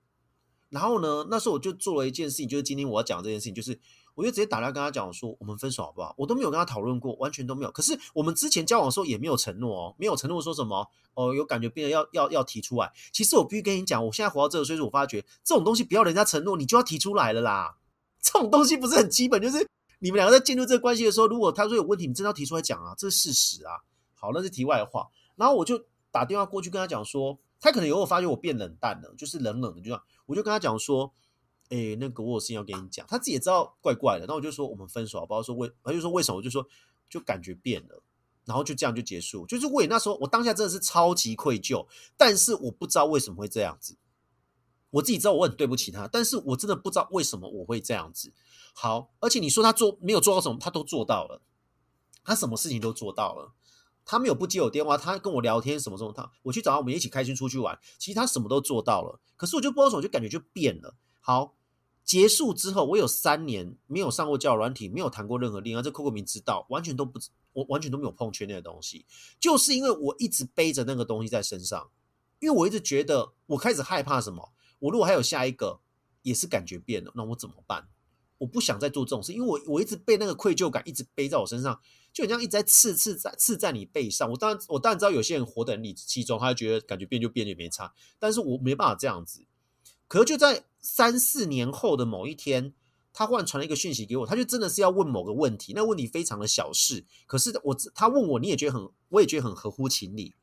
[0.70, 3.78] 然后呢，那时候我就做了一件事情，就是今天我要讲这件事情，就是
[4.18, 6.12] 我就直接打电话跟他讲说，我们分手好不好？
[6.18, 7.70] 我都没有跟他讨论过，完全都没有。
[7.70, 12.92] 可是我们之前交往的时候也没有承诺哦，没有承诺说什么哦，有感觉变得要要要提出来。
[13.12, 17.76] 其实我必须跟你讲，我现在活到这个岁数，我发觉这种东西不要人家承诺，你就要提出来了啦。
[18.20, 19.64] 这种东西不是很基本，就是
[20.00, 23.70] 你们两个在进入这个关系的时候，如果他说有问题，你真的要提出来讲啊，这是事实啊。
[24.14, 25.06] 好，那是题外话。
[25.36, 30.02] 然后我就打电话过去跟他讲说，他可能有我发觉我变冷淡了，就是冷冷的，就这样。
[30.26, 31.12] 我就跟他讲说。
[31.70, 35.42] 哎，那个我有事情要跟你讲，他自己也知道怪怪的，那我就说我们分手不好？
[35.42, 36.38] 说为，他就说为什么？
[36.38, 36.66] 我就说
[37.10, 38.02] 就感觉变了，
[38.44, 39.46] 然后就这样就结束。
[39.46, 43.98] 就是我也那时候我当下真的是超级愧疚，但是我不知道为什么会这样子。
[44.90, 48.32] 我自己知道我很对不起他，但是我真的不知道为什么我会这样子。
[48.72, 51.42] 好，而且你说他做没有做到什么，他都做到了，
[52.24, 53.52] 他什么事情都做到了。
[54.06, 59.20] 他没有不接我电话，他跟我聊天什么什么，他我去找他，我们一起开心出去玩，其实他什么都做到了。
[59.36, 60.94] 可是我就不知道什么，就感觉就变了。
[61.20, 61.57] 好。
[62.08, 65.82] 结束之后，我有三年没有上过教软体，没有谈过任何恋爱。
[65.82, 67.20] 这 Coco 明知道，完全都不，
[67.52, 69.04] 我完全都没有碰圈内的东西，
[69.38, 71.90] 就是因为我一直背着那个东西在身上，
[72.38, 74.54] 因为我一直觉得我开始害怕什么。
[74.78, 75.80] 我如果还有下一个，
[76.22, 77.88] 也是感觉变了，那我怎么办？
[78.38, 81.78] 我不想再做这种事，因为我我一直被那个愧疚感一直背在我身上，
[82.10, 84.30] 就好像一直在刺刺在刺在你背上。
[84.30, 89.44] 我当然我当然知道有些人活得很理直气壮，他就觉得感觉变就变也没差，但是我没办法这样子。
[90.06, 92.72] 可是就在三四年后的某一天，
[93.12, 100.34] 他忽然传了一个讯息给我，他就真的是要问某个问题，那问题非常的小事，可是我他问我，你也觉得很，我也觉得很合乎情理，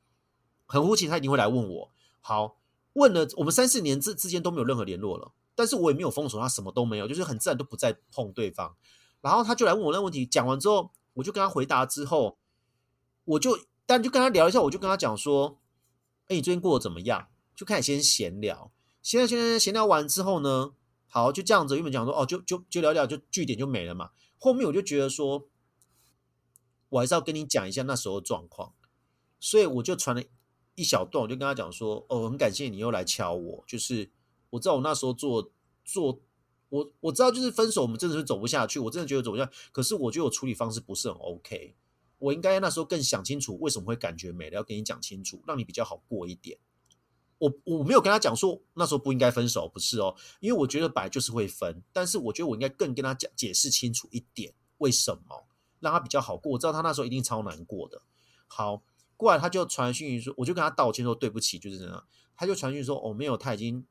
[0.66, 1.92] 很合乎情，他一定会来问我。
[2.20, 2.58] 好，
[2.94, 8.76] 问了我们三四年之之间都没有任何联络了，但是我也没有封锁他，什么都没有，就是很自然都不再碰对方。
[9.22, 12.38] 然后他就来问我那问题，讲完之后，我就跟他回答之后，
[13.24, 15.60] 我就但就跟他聊一下，我就跟他讲说，
[16.28, 17.28] 哎，你最近过得怎么样？
[17.56, 18.72] 就开始先闲聊。
[19.06, 20.74] 现在现在闲聊完之后呢，
[21.06, 24.10] 好就这样子，原本讲说哦，就就就聊聊，就据点就没了嘛。
[24.40, 25.48] 后面我就觉得说，
[26.90, 28.74] 我还是要跟你讲一下那时候状况，
[29.40, 30.24] 所以我就传了
[30.74, 34.10] 一小段，我就跟他讲说，哦，很感谢你又来敲我，就是
[34.50, 35.52] 我知道我那时候做
[35.84, 36.20] 做，
[36.70, 41.76] 我我知道就是分手，我们真的是走不下去，我真的觉得走不下，可是我觉得我处理方式不是很 OK，
[42.18, 46.58] 我应该那时候更想清楚为什么会感觉没了，要跟你讲清楚，让你比较好过一点。
[47.38, 55.46] 我我没有跟他讲说那时候不应该分手，不是哦，因为我觉得本来就是会分，但是我觉得我应该更跟他讲解释清楚一点，为什么
[55.80, 56.54] 让他比较好过。
[56.54, 58.02] 我知道他那时候一定超难过的。
[58.48, 58.82] 好，
[59.18, 62.06] 过来他就传讯息说，我就跟他道歉说对不起，就是这样。
[62.38, 63.86] 他就传讯说哦没有，他已经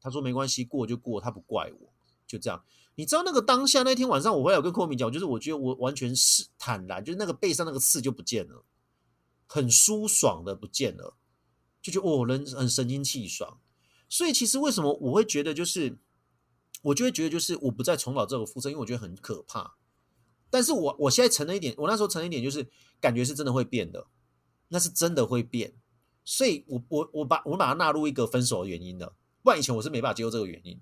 [0.00, 1.92] 他说没关系，过就过，他不怪我，
[2.26, 2.62] 就这样。
[2.94, 8.64] 你知道那个当下那天晚上，我回来有跟寇明讲，就是我觉得我完全是坦然，就是那个背上那个刺就不见了，
[9.46, 11.14] 很舒爽的不见了。
[11.82, 13.60] 就觉得哦，人很神清气爽，
[14.08, 15.98] 所以其实为什么我会觉得，就是
[16.82, 19.74] 我就会觉得，就是我不再重蹈这个覆辙，因为我觉得很可怕。
[20.48, 24.06] 但是我我现在承认一点，我那时候承认一点，就是感觉是真的会变的，
[24.68, 25.74] 那是真的会变。
[26.24, 30.80] 所以我我我把我把它纳入一个分手的原因的，不然以前我是没办法接受这个原因。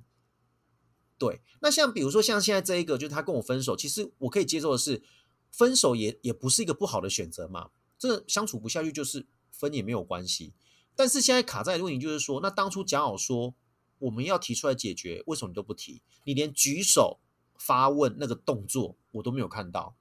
[1.17, 5.03] 对，那像比如说像现在这一个，就是他跟我分手，其实我可以接受的是，
[5.51, 7.71] 分手也也不是一个不好的选择嘛。
[7.99, 10.55] 这相处不下去，就是分也没有关系。
[10.95, 13.55] 但是现在卡在的问题就是说，那当初讲好说
[13.99, 16.03] 我们要提出来解决，为什么你都不提？
[16.25, 17.21] 你连举手
[17.59, 19.97] 发问那个动作我都没有看到。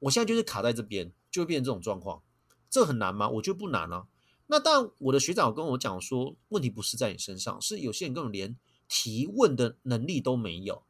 [0.00, 2.22] 我现在就是卡在这边，就会变成这种状况。
[2.68, 3.28] 这很难吗？
[3.28, 4.06] 我觉得不难啊。
[4.46, 8.58] 那但我的学长跟我讲说，问题不是在你身上，是有些人根本连
[8.88, 10.84] 提问的能力都没有。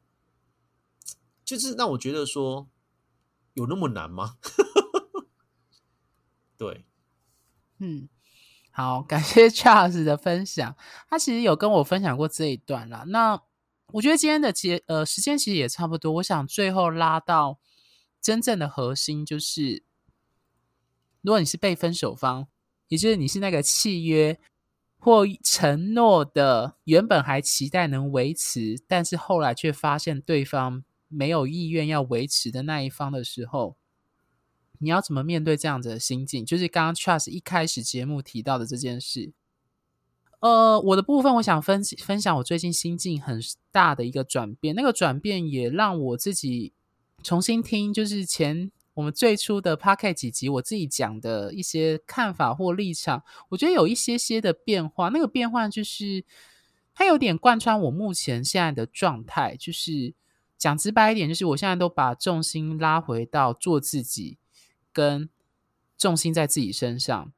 [1.44, 2.68] 就是让我觉得说，
[3.54, 4.38] 有那么难吗？
[6.56, 6.86] 对，
[7.78, 8.08] 嗯。
[8.74, 10.74] 好，感谢 Charles 的分享。
[11.08, 13.04] 他其实有跟我分享过这一段啦。
[13.06, 13.38] 那
[13.88, 16.12] 我觉得今天的节呃时间其实也差不多。
[16.14, 17.58] 我想最后拉到
[18.20, 19.84] 真正的核心，就是
[21.20, 22.48] 如果你是被分手方，
[22.88, 24.40] 也就是你是那个契约
[24.98, 33.76] 或承诺的，原本还期待能维持，但是后来却发现对方没有意愿要维持的那一方的时候。
[34.82, 36.44] 你要怎么面对这样子的心境？
[36.44, 39.32] 就是刚刚 Trust 一开始节目提到的这件事。
[40.40, 44.74] 呃，我的部分，我想分分享我最近心境很大的一个转变。
[44.74, 46.72] 那个转变也让我自己
[47.22, 55.10] 重新听，就是前我们最初的 p a r k e t 几集，我自己讲的一些看法或立场，我觉得有一些些的变化。
[55.10, 56.24] 那个变化就是
[56.92, 59.56] 它有点贯穿我目前现在的状态。
[59.56, 60.12] 就是
[60.58, 64.38] 讲直白一点，就是我现在都把重心拉回到做自己。
[64.92, 65.28] 跟
[65.96, 67.32] 重心在自己身上，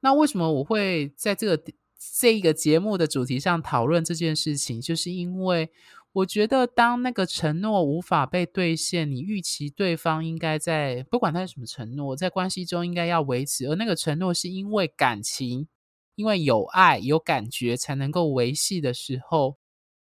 [0.00, 1.72] 那为什么我会在这个
[2.18, 4.80] 这一个节目的主题上讨论这件事情？
[4.80, 5.70] 就是因为
[6.12, 15.68] 我觉得当那个承诺无法被兑现，你预期对方应该在不管他是什么承诺，在关系中应该要维持，而那个承诺是因为感情、
[16.14, 19.56] 因为有爱、有感觉才能够维系的时候，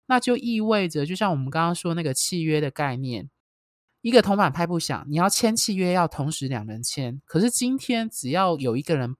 [0.07, 3.29] 那就意味着，就像我们刚刚说那个契约的概念，
[4.01, 9.15] 一个铜板拍不响，你要签契约要同时两人签，可是今天只要有一个人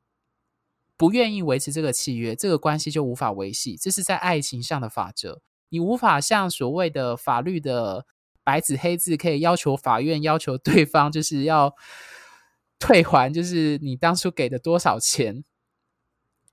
[0.97, 5.41] 不愿意维持这个契约，这个关系就无法维系，这是在爱情上的法则。
[5.69, 8.05] 你无法像所谓的法律的
[8.43, 11.75] 白纸黑字，可以要求法院要求对方就是要
[12.79, 15.43] 退还，就是你当初给的多少钱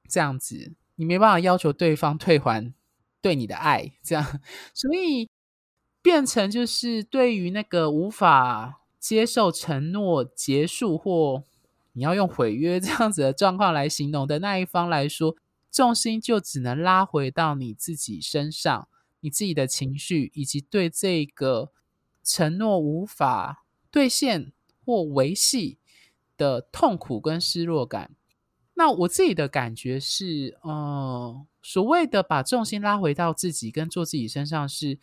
[0.08, 2.72] 这样子，你没办法要求对方退还
[3.20, 4.40] 对你的爱，这样，
[4.72, 5.28] 所以
[6.08, 11.44] 变成就是对于那个无法接受承诺结束或
[11.92, 15.36] 你要用毁约这样子的状况来形容的那一方来说，
[15.70, 18.88] 重心就只能拉回到你自己身上。
[19.20, 21.72] 你自己的情绪，以及对这个
[22.24, 24.52] 承诺无法兑现
[24.86, 25.76] 或维系
[26.38, 28.12] 的痛苦跟失落感，
[28.72, 34.98] 那我自己的感觉是，呃，所谓的把重心拉回到自己跟做自己身上，是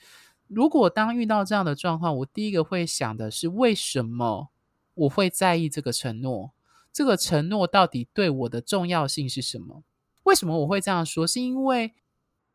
[0.47, 4.49] 如果当遇到这样的状况，我第一个会想的是，为什么
[4.93, 6.51] 我会在意这个承诺？
[6.91, 9.83] 这个承诺到底对我的重要性是什么？
[10.23, 11.27] 为什么我会这样说？
[11.27, 11.93] 是因为。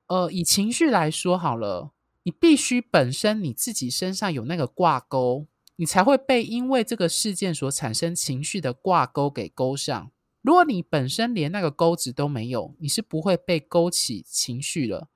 [0.06, 1.92] 呃，以情绪来说好了，
[2.24, 10.10] 你必须本身你自己身上有那个挂钩，你才会被因为这个事件所产生情绪的挂钩给勾上。
[10.42, 15.06] 如果你本身连那个钩子都没有，你是不会被勾起情绪了。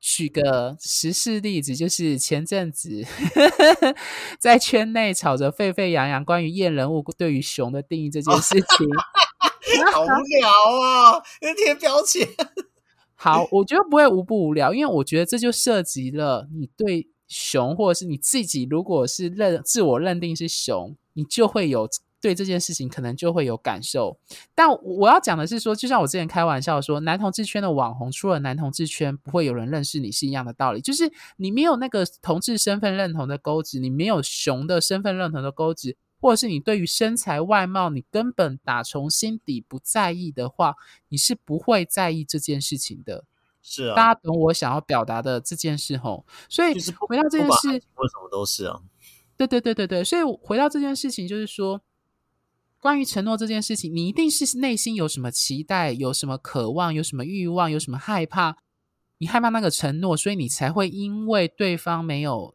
[0.00, 3.04] 举个实事例子，就是前阵子
[4.38, 8.88] 在圈内吵着沸沸扬扬关于验人物对于熊的定义这件事情，
[9.92, 10.48] 好无聊
[10.80, 11.22] 啊！
[11.56, 12.28] 贴标签。
[13.18, 21.88] 好，我觉得不会无不无聊，因为我觉得这就涉及了你对熊，或者是你自己，如果是认自我认定是熊，你就会有
[22.26, 24.18] 对这件事情可能就会有感受。
[24.52, 35.96] 但我要讲的是说，就像我之前开玩笑说，男同志圈的网红，除了男同志圈不会有人认识你是一样的道理，就是你没有那个同志身份认同的钩子，你没有熊的身份认同的钩子。
[36.18, 40.74] 或者是你对于身材外貌，你根本打从心底不在意的话，
[41.10, 43.24] 你是不会在意这件事情的。
[43.62, 46.24] 是啊，大家懂我想要表达的这件事吼。
[46.48, 46.72] 所以
[47.06, 48.80] 回到这件事，为什么都是啊？
[49.36, 51.82] 对对对对对，所以回到这件事情，就是说，
[52.80, 58.56] 关于承诺这件事情，你一定是内心有什么期待，有什么渴望，有什么欲望，有什么害怕，
[59.18, 62.54] 你害怕那个承诺，所以你才会因为对方没有。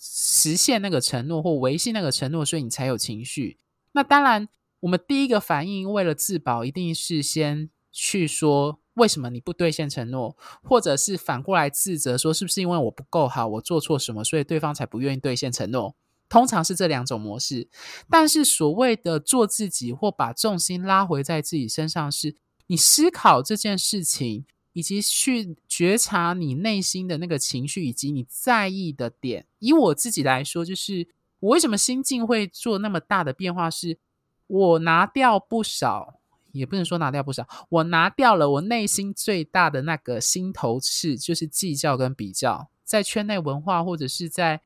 [0.00, 3.58] 实现那个承诺或维系那个承诺，所以你才有情绪。
[3.90, 4.48] 那当然，
[4.78, 15.96] 我们第一个反应为了自保，一定是先去说为什么你不兑现承诺，或者是反过来自责，说是不是因为我不够好，我做错什么，所以对方才不愿意兑现承诺。
[16.28, 17.68] 通常是这两种模式。
[18.10, 22.34] 但是所谓的做自己或把重心拉回在自己身上，是
[22.66, 24.44] 你思考这件事情。
[24.74, 29.44] 以及去觉察你内心的那个情绪，以及你在意的点。
[29.58, 31.08] 以我自己来说，就是
[31.40, 33.98] 我为什么心境会做那么大的变化，是
[34.46, 36.20] 我拿掉不少，
[36.52, 42.70] 也不能说拿掉不少，我拿掉了我内心最大的那个心头刺，就是计较跟比较。
[42.84, 44.60] 在圈内文化或者是在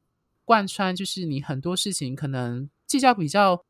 [0.52, 3.64] 贯穿，就是你很多事情可能计较比较。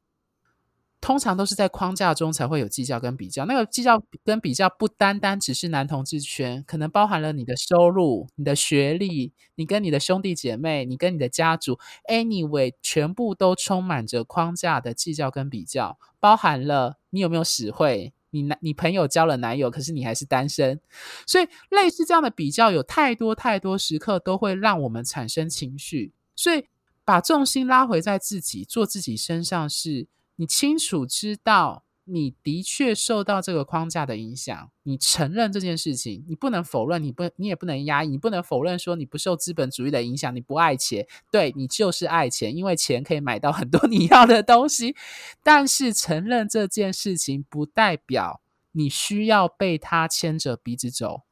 [1.00, 11.76] 通常都是在框架中才会有计较跟比较，那个计较跟比较不单单只是男同志圈，可能包含了你的收入、你的学历、你跟你的兄弟姐妹、你跟你的家族
[12.08, 20.80] ，anyway，全部都充满着框架的计较跟比较，包含了你有没有实惠，你男你朋友交了男友，可是你还是单身，
[21.26, 26.64] 所以类似这样的比较，有太多太多时刻都会让我们产生情绪，所以
[27.04, 30.08] 把重心拉回在自己，做自己身上是。
[30.36, 44.96] 你清楚知道，你的确受到这个框架的影响，你承认这件事情，你不能否认，你不，你也不能压抑，你不能否认说你不受资本主义的影响，你不爱钱，对你就是爱钱，因为钱可以买到很多你要的东西。
[45.44, 48.40] 但是承认这件事情，不代表
[48.72, 51.22] 你需要被他牵着鼻子走。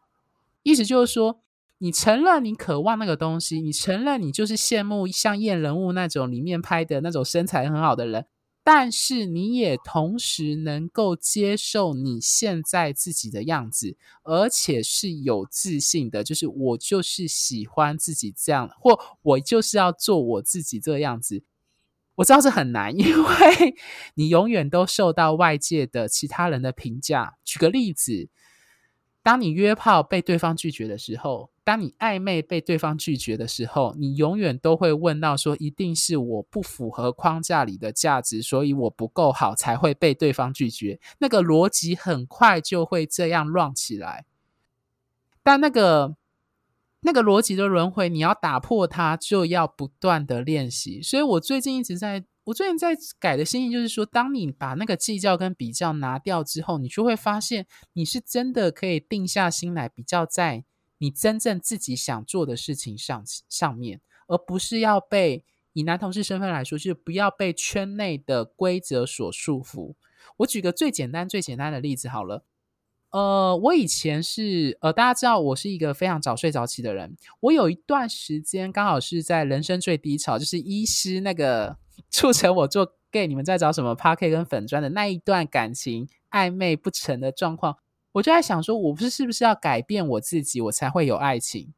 [0.63, 1.41] 意思就是说，
[1.83, 8.27] 你承认你渴望那个东西，你承认你就是羡慕像验人物那种里面拍的那种身材很好的人。
[8.63, 21.43] 但是你也同时能够接受你现在自己的样子，而且是有自信的，就是我就是喜欢自己这样，或我就是要做我自己这样子。
[22.17, 23.75] 我知道这很难， 因为
[24.17, 27.39] 你永远都受到外界的其他人的评价。
[27.43, 28.29] 举个例子，
[29.23, 31.49] 当你约炮被对方拒绝的时候。
[31.71, 40.99] 当你暧昧被对方拒绝的时候，你永远都会问到说，一定是我不符合框架里的价值，所以我不够好才会被对方拒绝。
[41.21, 44.25] 那个逻辑很快就会这样乱起来。
[45.45, 46.17] 但那个
[47.03, 51.01] 那个逻辑的轮回，你要打破它，就要不断的练习。
[51.01, 52.25] 所以我最近一直在。
[52.45, 60.65] 我最近在改的心意就是说，当你把那个计较跟比较拿掉之后，你就会发现你是真的可以定下心来比较在
[61.01, 69.95] 你真正自己想做的事情上上面，而不是要被以男同事身份来说，就是不要被圈内的规则所束缚。
[70.37, 72.45] 我举个最简单、最简单的例子好了。
[73.11, 77.17] 呃，我以前是呃，大家知道我是一个非常早睡早起的人。
[77.41, 81.77] 我有一段时间刚好是在人生最低潮，就是医师那个
[82.11, 87.79] 促成我做 gay，你们在找什么 park 跟粉砖的那一段感情暧昧不成的状况，
[88.13, 91.73] 我就在想说，我不是是不是要改变我自己，我才会有爱情？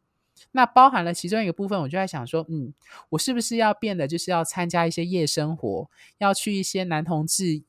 [0.53, 2.73] 那包含了其中一个部分，我就在想说，嗯，
[3.11, 7.63] 我是不是要变得就是要参加一些夜生活，要去一些男同志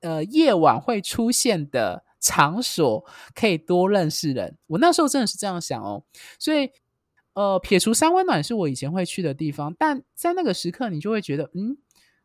[0.00, 2.04] 呃夜晚会出现的。
[2.24, 6.04] 场所可以多认识人，我那时候真的是这样想哦。
[6.38, 6.70] 所以，
[7.32, 11.76] 呃，撇除三温暖是我以前会去的地方，但在那个时刻，你就会觉得，嗯，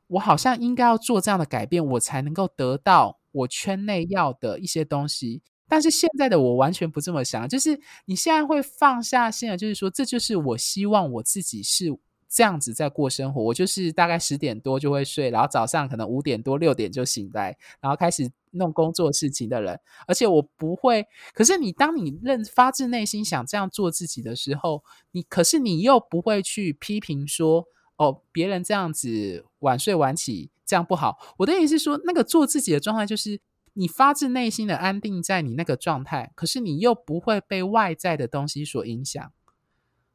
[0.06, 5.42] 我好像应该要做这样的改变，我才能够得到我圈内要的一些东西。
[5.68, 11.98] 但是现在的我完全不这么想，就是你现在会放下心来，就是说，这就是我希望我自己是。
[12.30, 19.80] 这样子在过生活，我就是大概十点多就会睡，然后早上可能五点多六点就醒来，然后开始弄工作事情的人。
[20.06, 27.66] 而且我不会，可是你当你认发自内心想这样做自己的时候，你可是你又不会去批评说
[27.96, 31.18] 哦，别人这样子晚睡晚起这样不好。
[31.38, 33.40] 我的意思是说，那个做自己的状态就是
[33.78, 39.32] 你发自内心的安定在你那个状态，可是你又不会被外在的东西所影响。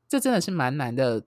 [0.09, 1.25] 这真的是蛮难的。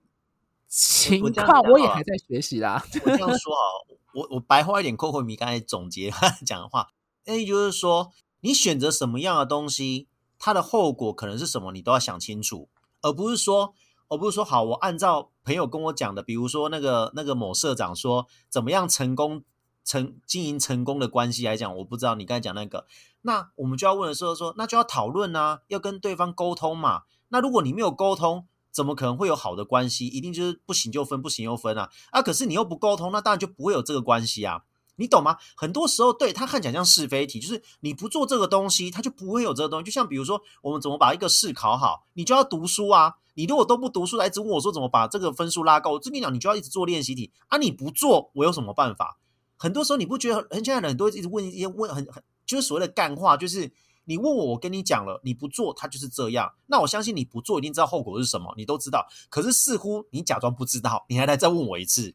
[0.68, 2.84] 情况我也还在学习啦。
[3.04, 3.64] 我这样说啊，
[4.12, 6.10] 我我白话一点，Coco 米刚才总结
[6.44, 6.88] 讲的话，
[7.24, 8.10] 那就是说，
[8.40, 10.08] 你选择什么样的东西，
[10.40, 12.68] 它的后果可能是什么，你都要想清楚，
[13.00, 13.74] 而不是说，
[14.08, 19.44] 而不是说，好，我按照朋友跟我讲的，比如说那个那个某社长说怎么样成功
[19.86, 22.86] 成经营成功的关系来讲，我不知道你刚才讲那个，
[23.22, 27.04] 那我们就要问的时候说，那就要讨论啊，要跟对方沟通嘛。
[27.28, 30.06] 那如果你没有沟通，怎么可能会有好的关系？
[30.06, 31.88] 一定就是不行就分，不行又分啊！
[32.10, 34.64] 啊，可是你又不沟通，那当然就不会有这个关系啊！
[34.96, 35.36] 你懂吗？
[35.56, 39.84] 很多时候，对他看起来像是非题，就是你不做这个东西，他就不会有这个东西。
[39.84, 43.14] 就像比如说，我们怎么把一个试考好，你就要读书啊！
[43.34, 47.58] 你如果都不读书，来直问我说怎么把这个分数拉高，我跟你讲，你就要一直做练习题啊！
[47.58, 49.18] 你不做，我有什么办法？
[49.56, 53.72] 很多时候你不觉得很现在的人都一直问一些问很很就是所谓的干话，就是。
[54.08, 56.54] 你问我，我跟你讲了，你不做，他就是这样。
[56.66, 59.04] 那我相信你不做，一定知道后果是什么，你都知道。
[59.28, 62.14] 可是似乎你假装不知道，你还来再问我一次，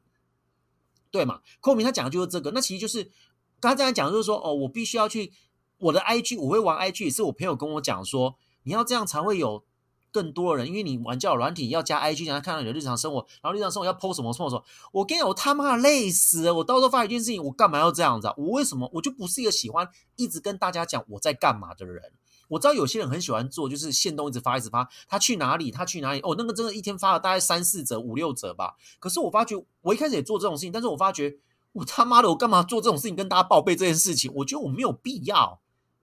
[1.11, 1.41] 对吗？
[1.59, 2.51] 寇明他讲的就是这个。
[2.51, 3.11] 那其实就是
[3.59, 5.33] 刚才讲就是说，哦，我必须要去
[5.79, 9.65] 我的 IG，我会玩 IG，是我朋友跟我讲说，你要这样才会有。
[10.11, 14.63] 更多的人，因为你玩交友软体要加 IG，想要看到你的日常生活，然后日常生活要 PO 什么 PO 什么。
[14.91, 16.53] 我跟你讲，我他妈累死了！
[16.53, 18.27] 我到时候发一件事情，我干嘛要这样子？
[18.27, 18.33] 啊？
[18.37, 22.11] 我为什么我就不是一个喜欢一直跟大家讲我在干嘛的人？
[22.49, 26.19] 我知道有些人很喜欢做，就是线动一直发一直发，他去哪里，他去哪里？
[26.19, 28.75] 哦，那个真的一天发了大概三四折、五六折吧。
[28.99, 31.37] 可是我发觉，我一开始也做这种事情，但是我发觉，
[31.71, 34.29] 我他妈的，我干嘛做这种事情跟大家报备这件事情？
[34.35, 35.61] 我觉得我没有必要。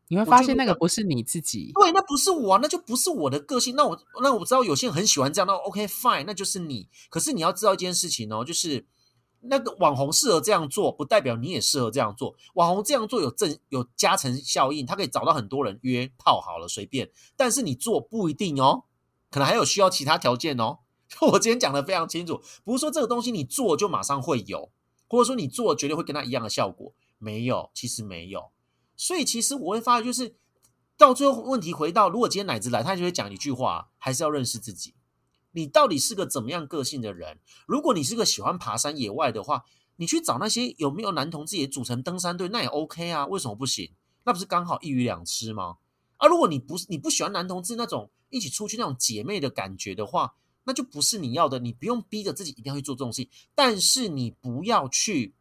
[0.09, 3.77] 你会发现那个不是你自己，对，那不是我，那就不是我的个性。
[3.77, 6.89] 那我那我知道有些人很喜欢这样，那 OK fine，那就是你。
[7.11, 8.87] 可是你要知道一件事情哦，就是
[9.43, 12.35] 那个网红适合这样做，不代表你也适合这样做。
[12.55, 17.11] 网红这样做有正有加成效应，他可以找到很多人约泡好了，随便。
[17.37, 18.85] 但是你做不一定哦，
[19.31, 20.79] 可能还有需要其他条件哦。
[21.33, 24.71] 我今天讲的非常清楚，不是说这个东西你做就马上会有，
[25.07, 28.51] 或者说你做绝对会跟他一样的效果，没有，其实没有。
[28.99, 30.34] 所以其实我会发现，就是
[30.96, 34.94] 到最后问题回到，如果今天奶子来，他就会讲一句话，还是要认识自己。
[35.53, 37.38] 你到底是个怎么样个性的人？
[37.66, 39.64] 如果你是个喜欢爬山野外的话，
[39.96, 43.26] 你去找那些有没有男同志也组成登山队，那也 OK 啊？
[43.26, 43.94] 为什么不行？
[44.24, 45.76] 那不是刚好一鱼两吃吗？
[46.16, 50.34] 啊，如果你不是你不喜欢男同志那种一起出去那种姐妹的感觉的话，
[50.64, 51.61] 那就不是你要的。
[51.61, 55.34] 你不用逼着自己一定要去做这种事情，但是你不要去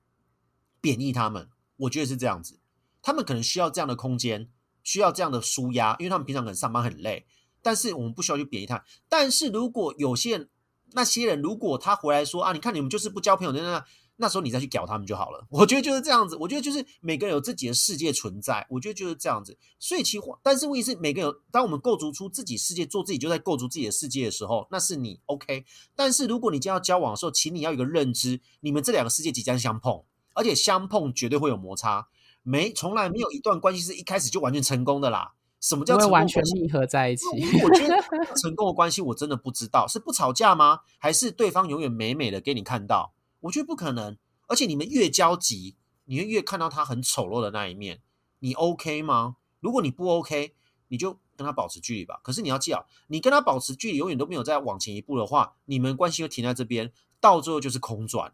[0.80, 1.50] 贬义他们。
[1.78, 2.60] 我觉得是这样子。
[3.08, 4.50] 他们可能需要这样的空间，
[4.84, 7.26] 需要这样的舒压，因为他们平常可能上班很累。
[7.62, 8.84] 但是我们不需要去贬义他。
[9.08, 10.50] 但是如果有些，
[10.92, 13.86] 那些人如果他回来说啊，你看你们就是不交朋友的那，
[14.18, 15.48] 那时候你再去屌他们就好了。
[15.50, 19.58] 我觉得就是这样子，我觉得就是每个人有自己的世界存在，我觉得就是这样子。
[19.80, 25.64] 所以其实，但是问题是，每个人当我们构筑出自己世界，做自己就在构筑自己的世界的时候，那是你 OK。
[25.96, 30.04] 但是如果你将要交往的时候，请你要有一个认知，你们这两个世界即将相碰，
[30.34, 32.10] 而且相碰绝对会有摩擦。
[32.50, 35.34] 没，从来没有一段关系是一开始就完全成功的啦。
[35.60, 37.26] 什么叫完全密合在一起？
[37.62, 37.98] 我觉得
[38.42, 40.80] 成功的关系我真的不知道，是不吵架吗？
[40.98, 43.14] 还是对方永远美美的给你看到？
[43.42, 44.18] 我觉得不可能。
[44.48, 45.76] 而且你们越焦急，
[46.06, 48.00] 你会越看到他很丑陋的那一面。
[48.40, 49.36] 你 OK 吗？
[49.60, 50.54] 如果你不 OK，
[50.88, 52.22] 你就跟他保持距离吧。
[52.24, 58.32] 可是你要记啊，你跟他保持距离，永远都没有再往前一步的话，你们关系会停在这边，到最后就是空转，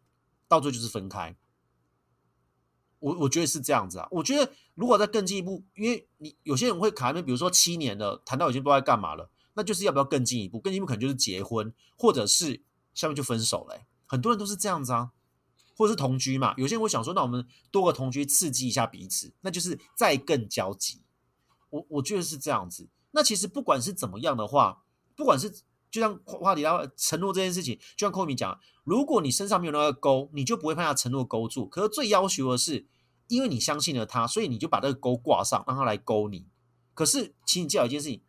[0.48, 1.36] 到最后就是分开。
[3.04, 10.58] 我我觉得是这样子啊，我觉得如果再更进一步，因为你有些人会卡那，比如说七年了，谈到已经不知道干嘛了，那就是要不要更进一步？
[10.58, 13.86] 更进一步可能就是结婚，或者是下面就分手嘞。
[14.06, 15.12] 很多人都是这样子啊，
[15.76, 16.54] 或者是同居嘛。
[16.56, 21.02] 有些人会想说，那我们多个同居刺激一下彼此，那就是再更交集。
[21.72, 22.88] 我我觉得是这样子。
[23.12, 24.84] 那其实不管是怎么样的话，
[25.14, 25.50] 不管是
[25.92, 31.68] 就像话题他承诺这件事情，就像寇米讲，如果你身上没有那个勾，你就不会怕他承诺勾住。
[31.68, 32.88] 可是最要求的是。
[33.34, 36.48] 因为你相信了他，所以你就把这个钩挂上，让他来勾你。
[36.94, 38.22] 可是，请你记好一件事情：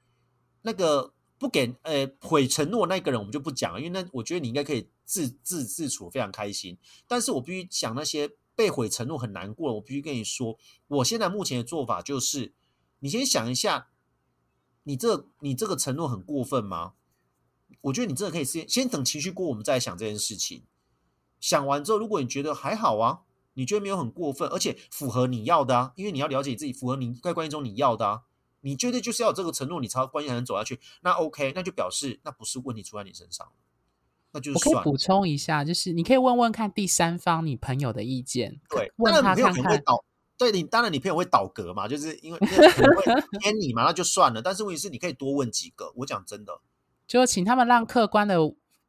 [0.63, 3.79] 那个不给呃毁承诺那个人，我们就不讲了。
[3.79, 6.79] 因为那我觉得你应该可以自自自处，非常开心。
[7.07, 9.75] 但是我必须讲那些被毁承诺很难过。
[9.75, 12.55] 我必须跟你说，我现在目前的做法就是：
[13.01, 13.89] 你先想一下，
[14.85, 16.95] 你这你这个承诺很过分吗？
[17.83, 20.65] 我觉得你真的可以先先等情绪过，我们再想这件事情。
[21.39, 23.24] 想完之后，如果你觉得还好啊。
[23.55, 25.93] 你觉得没有很过分，而且符合你要的啊？
[25.97, 28.23] 因为你要了解自己，符合你在关系中你要的啊。
[28.61, 30.81] 你觉得就是要有这个承诺，你才关系才能走下去。
[31.03, 33.53] 那 OK，那就表示那不是问题出在你身上，
[34.33, 34.59] 那就是。
[34.59, 39.83] 我可以补充一下，就是你可以问问看第三方你朋友的意见，对，问他看看。
[40.37, 44.43] 对你当然你朋友会倒戈嘛，就是因为会偏你嘛，那就算了。
[44.43, 45.93] 但是问题是你可以多问几个。
[45.97, 46.61] 我讲真的，
[47.07, 48.39] 就请他们让客观的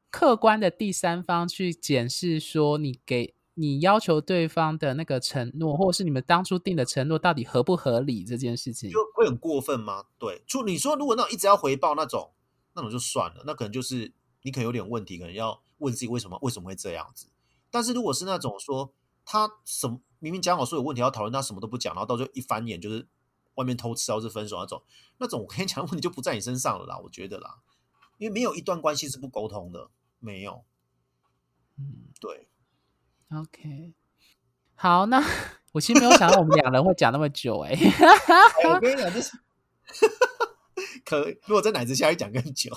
[0.09, 3.35] 客观的第三方去检视说你给。
[3.57, 8.25] 你要求对方的那个承诺，或者是你们当初定的承诺，到底合不合理？
[8.25, 10.05] 这件事情就会很过分吗？
[10.19, 12.33] 对，就你说如果那种一直要回报那种，
[12.73, 17.27] 那种就算了，那可能就是你可能有点问题，可能要问自己为什么为什么会这样子。
[17.71, 18.93] 但是如果是那种说
[19.23, 23.07] 他什么明明讲好说有问题要讨论，他什么都不讲，然后到最后一翻脸就是
[23.53, 24.83] 外面偷吃，或是分手那种，
[25.17, 27.59] 那种我跟你讲，问题就不在你身上了啦，我觉得啦，
[28.17, 29.89] 因为没有一段关系是不沟通的，
[30.19, 30.65] 没有，
[31.77, 32.49] 嗯，对。
[33.35, 33.93] OK，
[34.75, 35.21] 好，那
[35.73, 37.77] 我其实没有想到我们两人会讲那么久 哎。
[38.63, 39.31] 我跟你讲，就是
[41.03, 42.71] 可如果在奶子下会讲更久。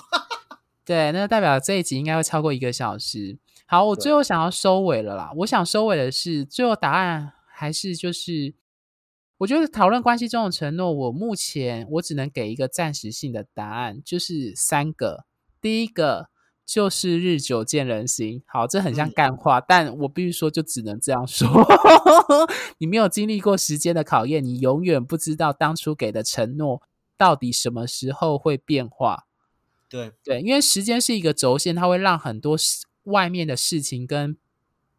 [0.83, 3.37] 对，那代表这一集应该会超过一个小时。
[3.67, 5.31] 好，我最后想要收尾了啦。
[5.37, 8.55] 我想收尾的是，最后答案还是就是，
[9.37, 15.25] 我觉得讨论关系中的承诺，我目前我只能给一个暂时性的答案，就是三个。
[15.61, 16.29] 第一个。
[16.71, 21.47] 就是日久见人心，好，这很像干话，但我必须说，就只能这样说。
[22.77, 26.83] 你没有经历过时间的考验，你永远不知道当初给的承诺
[27.17, 29.25] 到底什么时候会变化。
[29.89, 32.55] 对对，因为时间是一个轴线，它会让很多
[33.05, 34.37] 外面的事情跟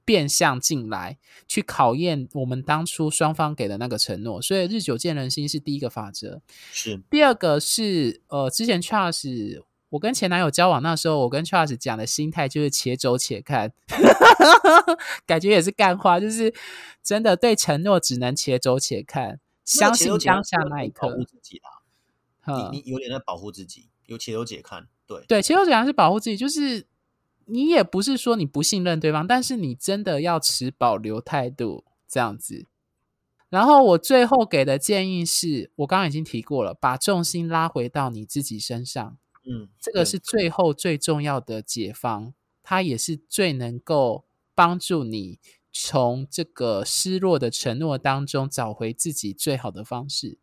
[0.04, 4.42] 变相进来，去考验我们当初双方给的那个承诺。
[4.42, 6.42] 所以，日久见人心是第一个法则。
[6.72, 9.62] 是第二个是呃，之前 Charles。
[9.90, 13.72] 我跟前男友交往那时候，我跟 Charles 讲的心态就是且走且看，
[15.26, 16.54] 感觉也是干话，就是
[17.02, 21.08] 真的对承诺只能且走且看，相信当下那一刻。
[21.08, 26.86] 保护自己啦，你你有点在保护自己，有且走且看，对对，且走且看是保护自己，就是
[27.46, 32.66] 你也不是说你不信任对方，但是你真的要持保留态度这样子。
[33.48, 39.18] 然后我最后给的建议是，我刚刚已经提过了，把重心拉回到你自己身上。
[39.52, 44.24] 嗯，这个是最后最重要的解方，它也是最能够
[44.54, 45.40] 帮助你
[45.72, 50.38] 从这个失落的承诺当中找回自己最好的方式。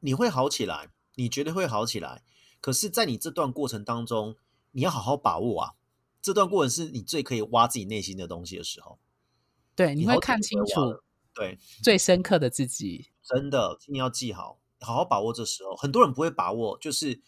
[0.00, 2.22] 你会好起来，你绝对会好起来。
[2.60, 4.36] 可是，在你这段过程当中，
[4.72, 5.72] 你要好好把握啊！
[6.20, 8.98] 这段过程是你最可以挖自己内心的东西的时候。
[9.74, 11.00] 对，你会看清楚，
[11.34, 13.06] 对最深刻的自己。
[13.22, 15.74] 真的，一定要记好，好好把握这时候。
[15.76, 17.22] 很多人不会把握，就是。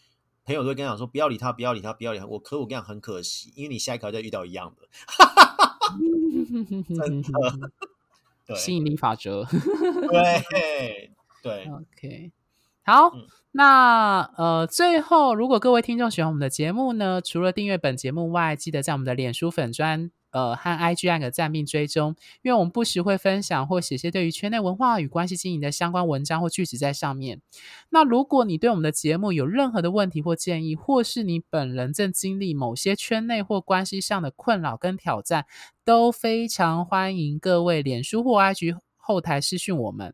[0.45, 2.25] 朋友都会跟讲说，不要理他，不要理他，不要理他。
[2.25, 4.87] 我可我跟你讲，很可惜，因为你下一个再遇到一样的，
[6.95, 7.29] 真的，
[8.47, 9.45] 对，吸引力法则，
[10.11, 11.69] 对对。
[11.71, 12.31] OK，
[12.83, 13.13] 好，
[13.51, 27.39] 那呃，最后，如果各位听众喜欢我们的节目呢，除了订阅本节目外，记得在我们的脸书粉专呃和 IG 按个赞并追踪，因为我们不时会分享或写些对于圈内文化与关系经营的相关文章或句子在上面。
[27.89, 35.45] 那如果你对我们的节目有任何的问题或建议，或是你本人正经历某些圈内或关系上的困扰跟挑战，
[35.85, 40.13] 都非常欢迎各位脸书或 IG 后台私讯我们，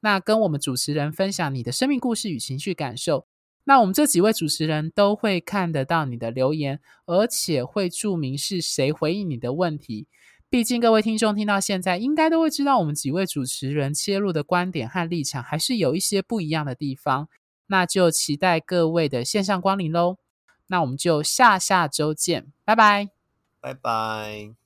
[0.00, 3.26] 那跟我们主持人分享你的生命故事与情绪感受。
[3.64, 10.06] 那我们这几位主持人都会看得到你的留言，而且会注明是谁回应你的问题。
[10.50, 17.28] 毕竟各位听众听到现在，应该都会知道我们几位主持人切入的观点和立场还是有一些不一样的地方。
[17.66, 20.18] 那就期待各位的线上光临喽。
[20.66, 23.08] 那我们就下下周见，拜拜，
[23.60, 24.63] 拜拜。